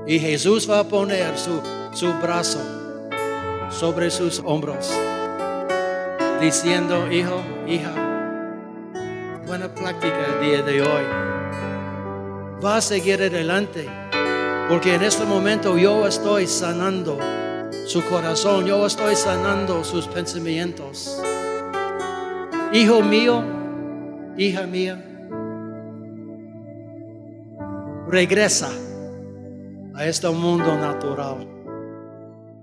Y 0.07 0.19
Jesús 0.19 0.69
va 0.69 0.79
a 0.79 0.83
poner 0.83 1.35
su, 1.35 1.59
su 1.91 2.13
brazo 2.21 2.59
sobre 3.71 4.11
sus 4.11 4.39
hombros, 4.45 4.91
diciendo, 6.39 7.11
hijo, 7.11 7.41
hija, 7.67 7.91
buena 9.47 9.73
práctica 9.73 10.27
el 10.27 10.47
día 10.47 10.61
de 10.61 10.81
hoy. 10.83 11.03
Va 12.63 12.77
a 12.77 12.81
seguir 12.81 13.19
adelante, 13.19 13.89
porque 14.69 14.93
en 14.93 15.01
este 15.01 15.25
momento 15.25 15.75
yo 15.75 16.05
estoy 16.05 16.45
sanando 16.45 17.17
su 17.87 18.03
corazón, 18.05 18.67
yo 18.67 18.85
estoy 18.85 19.15
sanando 19.15 19.83
sus 19.83 20.07
pensamientos. 20.07 21.19
Hijo 22.71 23.01
mío, 23.01 23.43
hija 24.37 24.67
mía, 24.67 25.03
regresa 28.07 28.69
a 29.95 30.05
este 30.05 30.29
mundo 30.29 30.77
natural. 30.77 31.47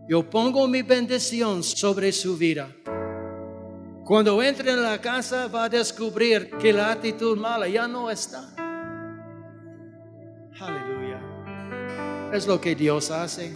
Yo 0.07 0.29
pongo 0.29 0.69
mi 0.69 0.83
bendición 0.83 1.63
sobre 1.63 2.13
su 2.13 2.37
vida. 2.37 2.69
Cuando 4.05 4.43
entre 4.43 4.73
en 4.73 4.83
la 4.83 5.01
casa 5.01 5.47
va 5.47 5.65
a 5.65 5.69
descubrir 5.69 6.51
que 6.59 6.73
la 6.73 6.93
actitud 6.93 7.39
mala 7.39 7.69
ya 7.69 7.89
no 7.89 8.11
está. 8.11 8.45
Aleluya. 10.61 11.21
Es 12.33 12.47
lo 12.47 12.61
que 12.61 12.75
Dios 12.75 13.11
hace. 13.11 13.55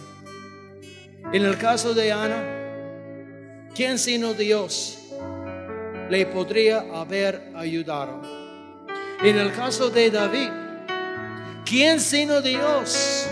En 1.31 1.43
el 1.43 1.57
caso 1.57 1.93
de 1.93 2.11
Ana, 2.11 2.43
¿quién 3.75 3.99
sino 3.99 4.33
Dios 4.33 4.97
le 6.09 6.25
podría 6.25 6.79
haber 6.79 7.51
ayudado? 7.55 8.21
En 9.21 9.37
el 9.37 9.51
caso 9.51 9.89
de 9.89 10.09
David, 10.09 10.49
¿quién 11.65 11.99
sino 11.99 12.41
Dios 12.41 13.27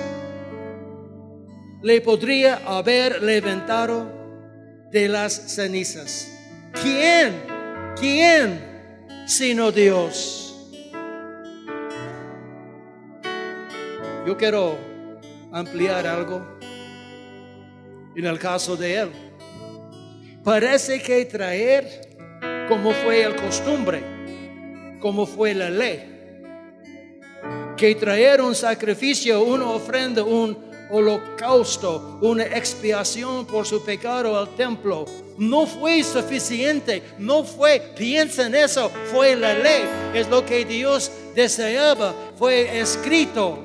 le 1.86 2.02
podría 2.02 2.64
haber 2.66 3.22
levantado 3.22 4.12
de 4.90 5.08
las 5.08 5.34
cenizas? 5.54 6.28
¿Quién? 6.82 7.44
¿Quién 7.96 8.60
sino 9.28 9.72
Dios? 9.72 10.68
Yo 14.26 14.36
quiero 14.36 14.80
ampliar 15.52 16.08
algo 16.08 16.58
en 18.16 18.26
el 18.26 18.40
caso 18.40 18.76
de 18.76 19.02
él. 19.02 19.12
Parece 20.44 21.00
que 21.04 21.24
traer, 21.26 22.66
como 22.68 22.94
fue 22.94 23.22
el 23.22 23.36
costumbre, 23.36 24.02
como 25.00 25.28
fue 25.28 25.54
la 25.54 25.70
ley, 25.70 26.04
que 27.78 27.94
traer 27.94 28.42
un 28.42 28.56
sacrificio, 28.56 29.44
una 29.44 29.70
ofrenda, 29.70 30.24
un 30.24 30.65
holocausto, 30.90 32.20
una 32.22 32.44
expiación 32.44 33.46
por 33.46 33.66
su 33.66 33.84
pecado 33.84 34.38
al 34.38 34.56
templo, 34.56 35.06
no 35.38 35.66
fue 35.68 36.04
suficiente, 36.04 37.04
no 37.20 37.44
fue, 37.44 37.94
piensa 37.98 38.46
en 38.46 38.56
eso, 38.56 38.92
fue 39.12 39.36
la 39.36 39.54
ley, 39.54 39.84
es 40.14 40.28
lo 40.30 40.46
que 40.46 40.64
Dios 40.66 41.12
deseaba, 41.36 42.14
fue 42.38 42.80
escrito, 42.80 43.60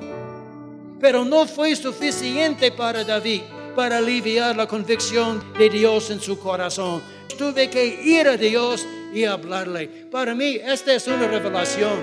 pero 0.99 1.23
no 1.23 1.47
fue 1.47 1.75
suficiente 1.75 2.71
para 2.71 3.03
David 3.03 3.41
para 3.75 3.97
aliviar 3.97 4.55
la 4.55 4.67
convicción 4.67 5.41
de 5.57 5.69
Dios 5.69 6.09
en 6.11 6.19
su 6.19 6.37
corazón. 6.39 7.01
Tuve 7.37 7.69
que 7.69 7.85
ir 7.85 8.27
a 8.27 8.37
Dios 8.37 8.85
y 9.13 9.23
hablarle. 9.23 9.87
Para 10.11 10.35
mí, 10.35 10.59
esta 10.63 10.93
es 10.93 11.07
una 11.07 11.27
revelación. 11.27 11.99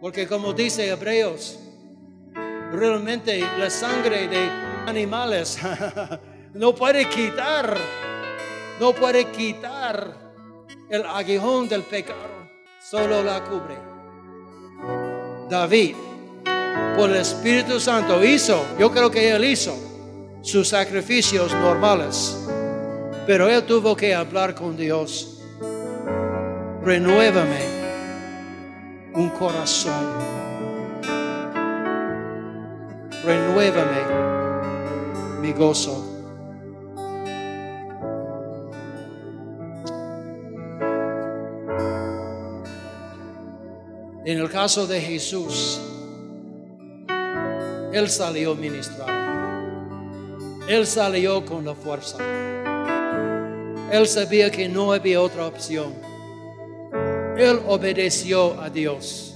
Porque 0.00 0.26
como 0.28 0.52
dice 0.52 0.88
Hebreos, 0.88 1.58
realmente 2.72 3.44
la 3.58 3.70
sangre 3.70 4.28
de 4.28 4.50
animales 4.86 5.58
no 6.54 6.74
puede 6.74 7.08
quitar, 7.08 7.76
no 8.80 8.92
puede 8.92 9.26
quitar 9.26 10.14
el 10.88 11.04
aguijón 11.04 11.68
del 11.68 11.82
pecado, 11.82 12.48
solo 12.80 13.22
la 13.22 13.42
cubre. 13.44 13.76
David 15.48 15.96
por 16.96 17.10
el 17.10 17.16
Espíritu 17.16 17.78
Santo 17.80 18.22
hizo, 18.24 18.64
yo 18.78 18.90
creo 18.90 19.10
que 19.10 19.30
él 19.30 19.44
hizo 19.44 19.74
sus 20.42 20.68
sacrificios 20.68 21.52
normales, 21.52 22.36
pero 23.26 23.48
él 23.48 23.64
tuvo 23.64 23.96
que 23.96 24.14
hablar 24.14 24.54
con 24.54 24.76
Dios. 24.76 25.40
Renuévame 26.82 27.60
un 29.14 29.30
corazón. 29.30 30.37
Renuévame 33.24 34.02
mi 35.40 35.52
gozo. 35.52 36.04
En 44.24 44.38
el 44.38 44.50
caso 44.50 44.86
de 44.86 45.00
Jesús, 45.00 45.80
él 47.92 48.10
salió 48.10 48.54
ministrar. 48.54 49.08
Él 50.68 50.86
salió 50.86 51.44
con 51.46 51.64
la 51.64 51.74
fuerza. 51.74 52.18
Él 53.90 54.06
sabía 54.06 54.50
que 54.50 54.68
no 54.68 54.92
había 54.92 55.22
otra 55.22 55.46
opción. 55.46 55.94
Él 57.38 57.58
obedeció 57.66 58.60
a 58.60 58.68
Dios. 58.68 59.34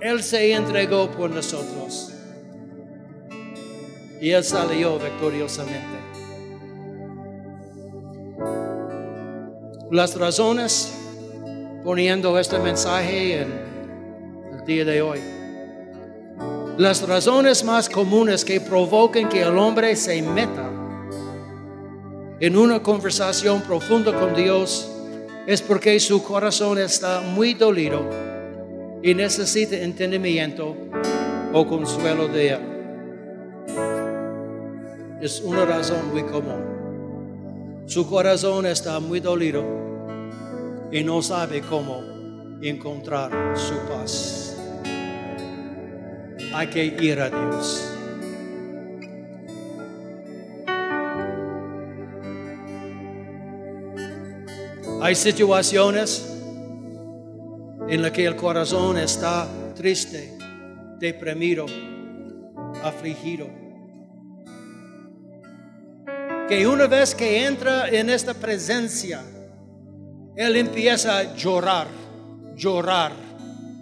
Él 0.00 0.22
se 0.22 0.54
entregó 0.54 1.10
por 1.10 1.28
nosotros. 1.28 2.14
Y 4.20 4.30
Él 4.30 4.44
salió 4.44 4.98
victoriosamente. 4.98 5.98
Las 9.90 10.18
razones 10.18 10.94
poniendo 11.84 12.38
este 12.38 12.58
mensaje 12.58 13.42
en 13.42 13.52
el 14.52 14.64
día 14.64 14.84
de 14.84 15.00
hoy 15.00 15.20
las 16.78 17.02
razones 17.08 17.64
más 17.64 17.88
comunes 17.88 18.44
que 18.44 18.60
provocan 18.60 19.28
que 19.28 19.42
el 19.42 19.58
hombre 19.58 19.96
se 19.96 20.22
meta 20.22 20.70
en 22.38 22.56
una 22.56 22.80
conversación 22.80 23.62
profunda 23.62 24.12
con 24.16 24.32
Dios 24.32 24.88
es 25.48 25.60
porque 25.60 25.98
su 25.98 26.22
corazón 26.22 26.78
está 26.78 27.20
muy 27.20 27.54
dolido 27.54 28.08
y 29.02 29.12
necesita 29.12 29.74
entendimiento 29.74 30.76
o 31.52 31.66
consuelo 31.66 32.28
de 32.28 32.50
Él. 32.50 32.77
Es 35.20 35.40
una 35.40 35.64
razón 35.64 36.10
muy 36.12 36.22
común. 36.24 37.84
Su 37.86 38.08
corazón 38.08 38.66
está 38.66 39.00
muy 39.00 39.20
dolido 39.20 39.64
y 40.92 41.02
no 41.02 41.22
sabe 41.22 41.60
cómo 41.62 42.02
encontrar 42.60 43.30
su 43.56 43.74
paz 43.88 44.48
hay 46.52 46.66
que 46.68 46.84
ir 46.84 47.20
a 47.20 47.28
Dios. 47.28 47.94
Hay 55.00 55.14
situaciones 55.14 56.26
en 57.88 58.02
las 58.02 58.10
que 58.10 58.26
el 58.26 58.36
corazón 58.36 58.98
está 58.98 59.48
triste, 59.74 60.36
deprimido, 60.98 61.66
afligido. 62.82 63.67
Que 66.48 66.66
una 66.66 66.86
vez 66.86 67.14
que 67.14 67.44
entra 67.44 67.90
en 67.90 68.08
esta 68.08 68.32
presencia, 68.32 69.22
Él 70.34 70.56
empieza 70.56 71.18
a 71.18 71.34
llorar, 71.34 71.88
llorar, 72.56 73.12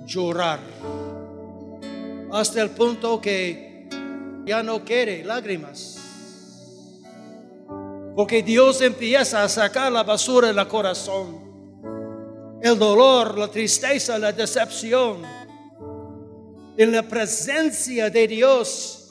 llorar 0.04 0.58
hasta 2.32 2.60
el 2.60 2.70
punto 2.70 3.20
que 3.20 3.88
ya 4.44 4.64
no 4.64 4.84
quiere 4.84 5.24
lágrimas. 5.24 5.98
Porque 8.16 8.42
Dios 8.42 8.80
empieza 8.80 9.44
a 9.44 9.48
sacar 9.48 9.92
la 9.92 10.02
basura 10.02 10.52
del 10.52 10.66
corazón. 10.66 11.46
El 12.62 12.78
dolor, 12.78 13.38
la 13.38 13.48
tristeza, 13.48 14.18
la 14.18 14.32
decepción. 14.32 15.22
En 16.76 16.92
la 16.92 17.02
presencia 17.02 18.10
de 18.10 18.26
Dios, 18.26 19.05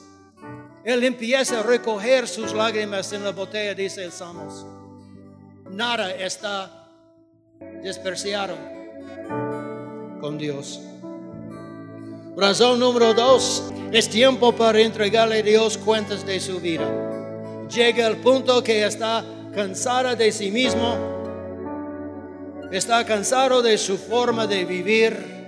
Él 0.86 1.03
empieza 1.03 1.61
a 1.61 1.63
recoger 1.63 2.27
sus 2.27 2.53
lágrimas 2.53 3.11
en 3.11 3.23
la 3.23 3.31
botella, 3.31 3.73
dice 3.73 4.03
el 4.03 4.11
Salmos. 4.11 4.65
Nada 5.71 6.13
está 6.13 6.89
despreciado 7.81 8.55
con 10.21 10.38
Dios. 10.38 10.79
Razón 12.38 12.79
número 12.79 13.15
dos, 13.15 13.71
es 13.91 14.07
tiempo 14.09 14.55
para 14.55 14.79
entregarle 14.79 15.39
a 15.39 15.41
Dios 15.41 15.75
cuentas 15.79 16.23
de 16.23 16.39
su 16.39 16.59
vida. 16.59 16.88
Llega 17.67 18.05
al 18.05 18.17
punto 18.17 18.63
que 18.63 18.86
está 18.86 19.25
cansada 19.55 20.15
de 20.15 20.31
sí 20.31 20.51
mismo, 20.51 20.97
está 22.71 23.03
cansado 23.05 23.63
de 23.63 23.79
su 23.79 23.97
forma 23.97 24.45
de 24.45 24.65
vivir, 24.65 25.45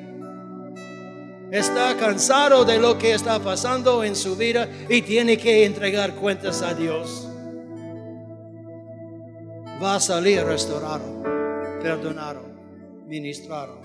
está 1.52 1.95
cansado 1.98 2.66
de 2.66 2.78
lo 2.78 2.98
que 2.98 3.14
está 3.14 3.39
pasando 3.39 4.04
en 4.04 4.16
su 4.16 4.36
vida 4.36 4.68
y 4.89 5.02
tiene 5.02 5.38
que 5.38 5.66
entregar 5.66 6.16
cuentas 6.16 6.62
a 6.62 6.74
Dios, 6.74 7.28
va 9.82 9.95
a 9.95 10.00
salir 10.00 10.43
restaurado, 10.43 11.24
perdonado, 11.82 12.41
ministrado. 13.06 13.82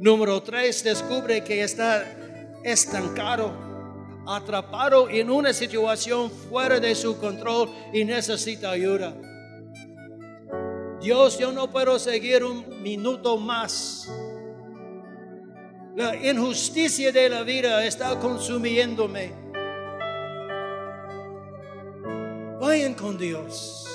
Número 0.00 0.42
tres, 0.42 0.82
descubre 0.82 1.44
que 1.44 1.62
está 1.62 2.04
estancado, 2.64 3.52
atrapado 4.26 5.08
en 5.08 5.30
una 5.30 5.52
situación 5.52 6.30
fuera 6.30 6.80
de 6.80 6.94
su 6.94 7.16
control 7.18 7.70
y 7.92 8.04
necesita 8.04 8.70
ayuda. 8.70 9.14
Dios, 11.00 11.38
yo 11.38 11.52
no 11.52 11.70
puedo 11.70 11.98
seguir 11.98 12.42
un 12.42 12.82
minuto 12.82 13.36
más. 13.36 14.08
La 15.96 16.16
injusticia 16.16 17.12
de 17.12 17.28
la 17.28 17.44
vida 17.44 17.84
está 17.86 18.18
consumiéndome. 18.18 19.32
Vayan 22.60 22.94
con 22.94 23.16
Dios. 23.16 23.86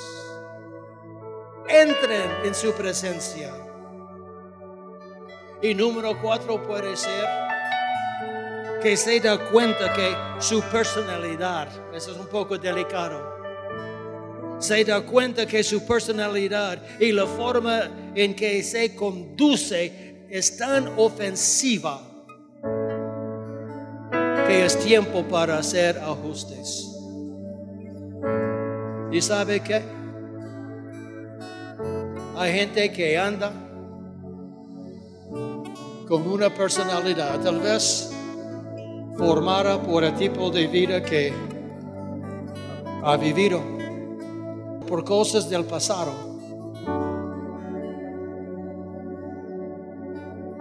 Entren 1.67 2.45
en 2.45 2.55
su 2.55 2.71
presencia. 2.71 3.51
Y 5.61 5.75
número 5.75 6.17
cuatro 6.21 6.63
puede 6.63 6.95
ser 6.95 7.25
que 8.81 8.95
se 8.95 9.19
da 9.19 9.37
cuenta 9.49 9.91
que 9.91 10.41
su 10.41 10.61
personalidad, 10.61 11.67
eso 11.93 12.11
es 12.11 12.17
un 12.17 12.27
poco 12.27 12.57
delicado, 12.57 13.39
se 14.57 14.85
da 14.85 15.01
cuenta 15.01 15.45
que 15.45 15.63
su 15.65 15.85
personalidad 15.85 16.81
y 16.97 17.11
la 17.11 17.25
forma 17.25 17.89
en 18.15 18.33
que 18.33 18.63
se 18.63 18.95
conduce 18.95 20.08
es 20.29 20.57
tan 20.57 20.93
ofensiva 20.97 22.01
que 24.47 24.65
es 24.65 24.77
tiempo 24.79 25.23
para 25.23 25.57
hacer 25.57 25.97
ajustes. 25.97 26.85
¿Y 29.11 29.21
sabe 29.21 29.59
qué? 29.61 29.81
Hay 32.37 32.53
gente 32.53 32.91
que 32.91 33.17
anda 33.17 33.51
con 36.07 36.27
una 36.27 36.49
personalidad 36.53 37.39
tal 37.41 37.59
vez 37.59 38.11
formada 39.17 39.81
por 39.81 40.03
el 40.03 40.13
tipo 40.15 40.49
de 40.51 40.67
vida 40.67 41.03
que 41.03 41.33
ha 43.03 43.17
vivido, 43.17 43.61
por 44.87 45.03
cosas 45.03 45.49
del 45.49 45.65
pasado. 45.65 46.28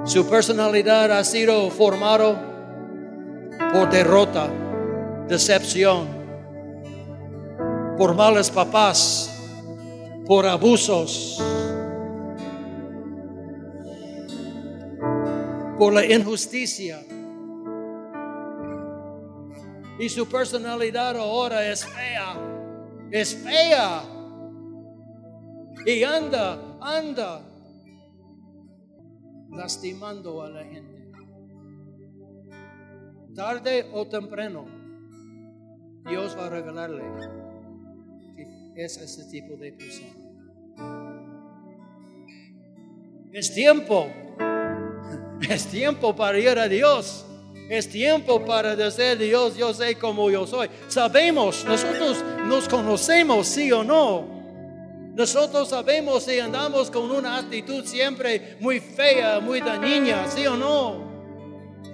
Su 0.09 0.27
personalidad 0.27 1.13
ha 1.13 1.23
sido 1.23 1.69
formado 1.71 2.35
por 3.75 3.91
derrota, 3.91 4.49
decepción, 5.29 6.09
por 7.99 8.15
malos 8.15 8.51
papás, 8.51 9.31
por 10.25 10.47
abusos, 10.47 11.37
por 15.79 15.93
la 15.93 16.07
injusticia. 16.07 17.05
Y 19.99 20.09
su 20.09 20.27
personalidad 20.27 21.19
ahora 21.19 21.69
es 21.71 21.85
fea, 21.85 22.35
es 23.11 23.37
fea. 23.37 24.05
Y 25.85 26.03
anda, 26.03 26.59
anda, 26.81 27.43
lastimando 29.51 30.43
a 30.43 30.51
la 30.51 30.65
gente. 30.65 31.13
Tarde 33.35 33.91
o 33.93 34.07
temprano, 34.07 34.67
Dios 36.09 36.37
va 36.37 36.47
a 36.47 36.51
revelarle 36.51 37.03
que 38.35 38.85
es 38.85 38.97
ese 38.97 39.31
tipo 39.31 39.57
de 39.57 39.73
persona. 39.73 40.15
Es 43.33 43.55
tiempo 43.55 44.07
es 45.49 45.67
tiempo 45.67 46.15
para 46.15 46.39
ir 46.39 46.59
a 46.59 46.69
Dios. 46.69 47.25
Es 47.69 47.89
tiempo 47.89 48.45
para 48.45 48.75
decir 48.75 49.19
Dios, 49.19 49.57
yo 49.57 49.75
sé 49.75 49.95
cómo 49.97 50.31
yo 50.31 50.47
soy. 50.47 50.69
Sabemos, 50.89 51.65
nosotros 51.67 52.25
nos 52.47 52.67
conocemos, 52.67 53.47
sí 53.47 53.71
o 53.73 53.85
no. 53.85 54.38
Nosotros 55.19 55.71
sabemos 55.71 56.23
si 56.23 56.39
andamos 56.39 56.93
con 56.93 57.11
una 57.11 57.39
actitud 57.39 57.85
siempre 57.85 58.57
muy 58.61 58.79
fea, 58.79 59.41
muy 59.41 59.61
dañina, 59.61 60.31
sí 60.31 60.47
o 60.47 60.57
no. 60.57 61.09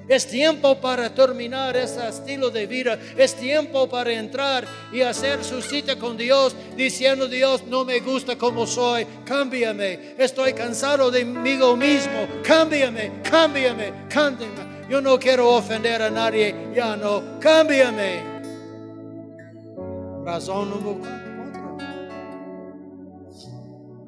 Es 0.07 0.27
tiempo 0.27 0.79
para 0.79 1.09
terminar 1.15 1.75
ese 1.75 2.07
estilo 2.07 2.51
de 2.51 2.67
vida. 2.67 2.99
Es 3.17 3.35
tiempo 3.35 3.89
para 3.89 4.13
entrar 4.13 4.67
y 4.93 5.01
hacer 5.01 5.43
su 5.43 5.63
cita 5.63 5.99
con 5.99 6.19
Dios 6.19 6.55
diciendo, 6.77 7.27
Dios, 7.27 7.65
no 7.67 7.87
me 7.87 8.01
gusta 8.01 8.37
como 8.37 8.67
soy, 8.67 9.07
cámbiame. 9.25 10.17
Estoy 10.19 10.53
cansado 10.53 11.11
de 11.11 11.25
mí 11.25 11.57
mismo, 11.79 12.29
cámbiame, 12.43 13.23
cámbiame, 13.23 13.91
cámbiame. 14.11 14.85
Yo 14.91 15.01
no 15.01 15.19
quiero 15.19 15.49
ofender 15.49 16.03
a 16.03 16.11
nadie, 16.11 16.55
ya 16.75 16.95
no, 16.95 17.41
cámbiame. 17.41 18.23
Razón 20.27 20.69
número. 20.69 21.24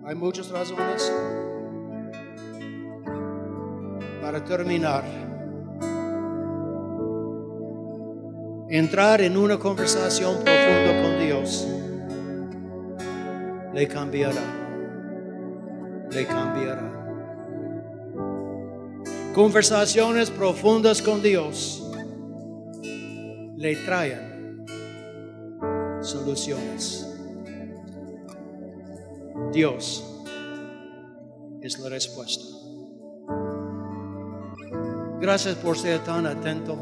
Hay 0.07 0.15
muchas 0.15 0.49
razones 0.51 1.13
para 4.23 4.45
terminar. 4.45 5.05
entrar 8.69 9.21
en 9.21 9.37
una 9.37 9.59
conversación 9.59 10.43
profunda 10.43 11.03
con 11.03 11.19
Dios, 11.21 11.67
le 13.73 13.87
cambiará, 13.87 14.43
le 16.11 16.27
cambiará. 16.27 16.93
Conversaciones 19.35 20.31
profundas 20.31 21.01
con 21.01 21.23
Dios 21.23 21.89
le 23.57 23.77
traen 23.85 24.65
soluciones. 26.01 27.16
Dios 29.53 30.05
es 31.63 31.79
la 31.79 31.89
respuesta. 31.89 32.45
Gracias 35.21 35.55
por 35.57 35.79
ser 35.79 36.01
tan 36.05 36.27
atento. 36.27 36.77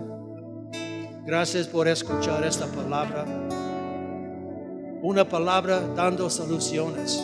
Gracias 1.25 1.67
por 1.67 1.89
escuchar 1.89 2.45
esta 2.45 2.67
palabra. 2.67 3.25
Una 5.03 5.29
palabra 5.29 5.81
dando 5.95 6.29
soluciones. 6.29 7.23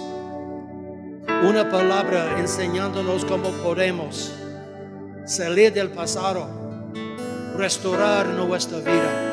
Una 1.49 1.71
palabra 1.71 2.39
enseñándonos 2.39 3.25
cómo 3.25 3.51
podemos 3.63 4.33
salir 5.25 5.73
del 5.73 5.91
pasado, 5.91 6.47
restaurar 7.57 8.27
nuestra 8.27 8.79
vida. 8.79 9.30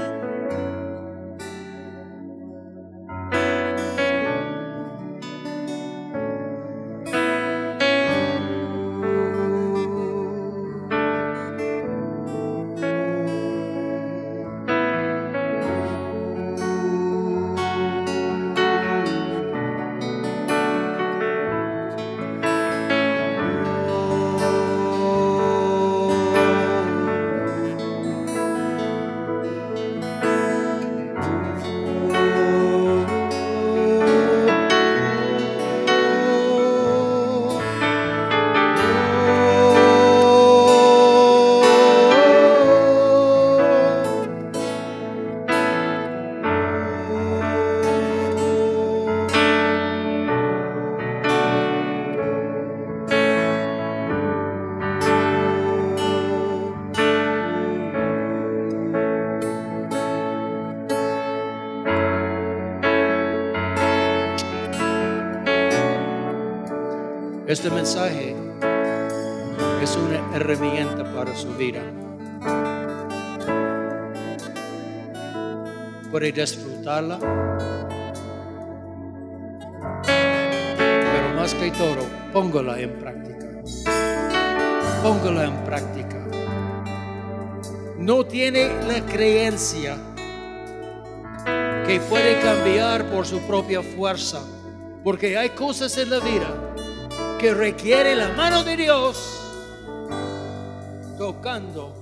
Este 67.48 67.70
mensaje 67.70 68.36
es 69.82 69.96
una 69.96 70.36
herramienta 70.36 71.06
para 71.14 71.34
su 71.34 71.48
vida. 71.56 71.82
puede 76.12 76.34
disfrutarla. 76.34 77.20
Pero 80.04 81.30
más 81.38 81.54
que 81.54 81.72
todo, 81.72 82.06
póngala 82.34 82.82
en 82.82 83.00
práctica. 83.00 83.46
Póngala 85.02 85.46
en 85.46 85.64
práctica. 85.64 86.18
No 87.98 88.26
tiene 88.26 88.68
la 88.88 89.06
creencia 89.06 89.96
que 91.86 92.02
puede 92.10 92.42
cambiar 92.42 93.06
por 93.10 93.26
su 93.26 93.40
propia 93.42 93.82
fuerza. 93.82 94.42
Porque 95.02 95.38
hay 95.38 95.52
cosas 95.52 95.98
en 95.98 96.10
la 96.10 96.20
vida 96.20 96.68
que 97.40 97.54
requiere 97.54 98.16
la 98.16 98.30
mano 98.30 98.64
de 98.64 98.76
Dios 98.76 99.42
tocando 101.18 101.96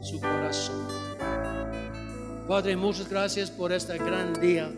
su 0.00 0.20
corazón. 0.20 0.88
Padre, 2.48 2.76
muchas 2.76 3.08
gracias 3.08 3.50
por 3.50 3.72
este 3.72 3.98
gran 3.98 4.40
día, 4.40 4.68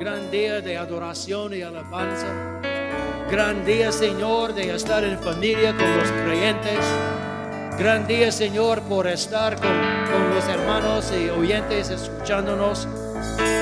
gran 0.00 0.30
día 0.30 0.60
de 0.60 0.78
adoración 0.78 1.52
y 1.54 1.62
alabanza, 1.62 2.60
gran 3.30 3.64
día, 3.66 3.92
Señor, 3.92 4.54
de 4.54 4.74
estar 4.74 5.04
en 5.04 5.18
familia 5.18 5.76
con 5.76 5.96
los 5.98 6.10
creyentes, 6.24 6.78
gran 7.78 8.06
día, 8.06 8.32
Señor, 8.32 8.80
por 8.82 9.06
estar 9.06 9.56
con, 9.56 9.68
con 10.12 10.34
los 10.34 10.44
hermanos 10.48 11.12
y 11.12 11.28
oyentes 11.28 11.90
escuchándonos, 11.90 12.88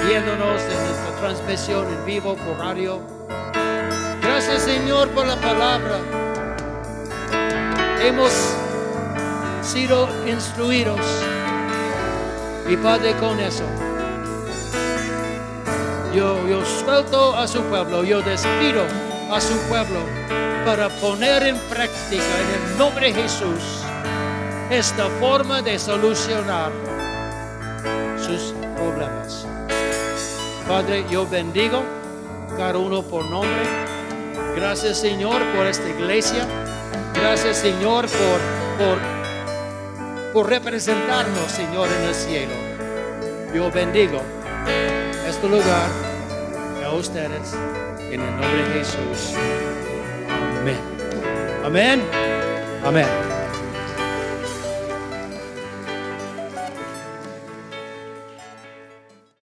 viéndonos 0.07 0.63
en 0.63 0.85
nuestra 0.85 1.17
transmisión 1.21 1.87
en 1.89 2.07
vivo 2.07 2.37
por 2.37 2.59
radio. 2.59 3.17
Señor, 4.55 5.11
por 5.11 5.27
la 5.27 5.37
palabra. 5.37 5.99
Hemos 8.01 8.33
sido 9.61 10.09
instruidos. 10.27 11.01
Y 12.69 12.77
Padre, 12.77 13.15
con 13.17 13.39
eso, 13.41 13.65
yo, 16.15 16.49
yo 16.49 16.65
suelto 16.65 17.37
a 17.37 17.47
su 17.47 17.61
pueblo, 17.63 18.05
yo 18.05 18.23
despido 18.23 18.85
a 19.31 19.41
su 19.41 19.57
pueblo 19.69 20.01
para 20.65 20.89
poner 21.01 21.45
en 21.45 21.59
práctica 21.69 22.25
en 22.25 22.71
el 22.73 22.79
nombre 22.79 23.13
de 23.13 23.23
Jesús 23.23 23.83
esta 24.71 25.09
forma 25.21 25.63
de 25.63 25.79
solucionar 25.79 26.73
sus 28.17 28.55
problemas. 28.77 29.47
Padre, 30.67 31.05
yo 31.11 31.27
bendigo 31.27 31.83
cada 32.57 32.79
uno 32.79 33.03
por 33.03 33.25
nombre. 33.27 33.86
Gracias 34.57 34.99
Señor 34.99 35.41
por 35.55 35.67
esta 35.67 35.89
iglesia. 35.89 36.47
Gracias 37.15 37.59
Señor 37.59 38.07
por, 38.09 38.87
por 38.87 39.17
por 40.37 40.51
representarnos, 40.51 41.51
Señor, 41.51 41.89
en 41.89 42.09
el 42.09 42.15
cielo. 42.15 42.53
Yo 43.55 43.71
bendigo 43.71 44.21
este 45.27 45.49
lugar 45.49 45.89
a 46.85 46.93
ustedes 46.93 47.55
en 48.11 48.21
el 48.21 48.31
nombre 48.33 48.69
de 48.69 48.79
Jesús. 48.79 49.35
Amén. 50.61 50.77
Amén. 51.65 52.03
Amén. 52.85 53.26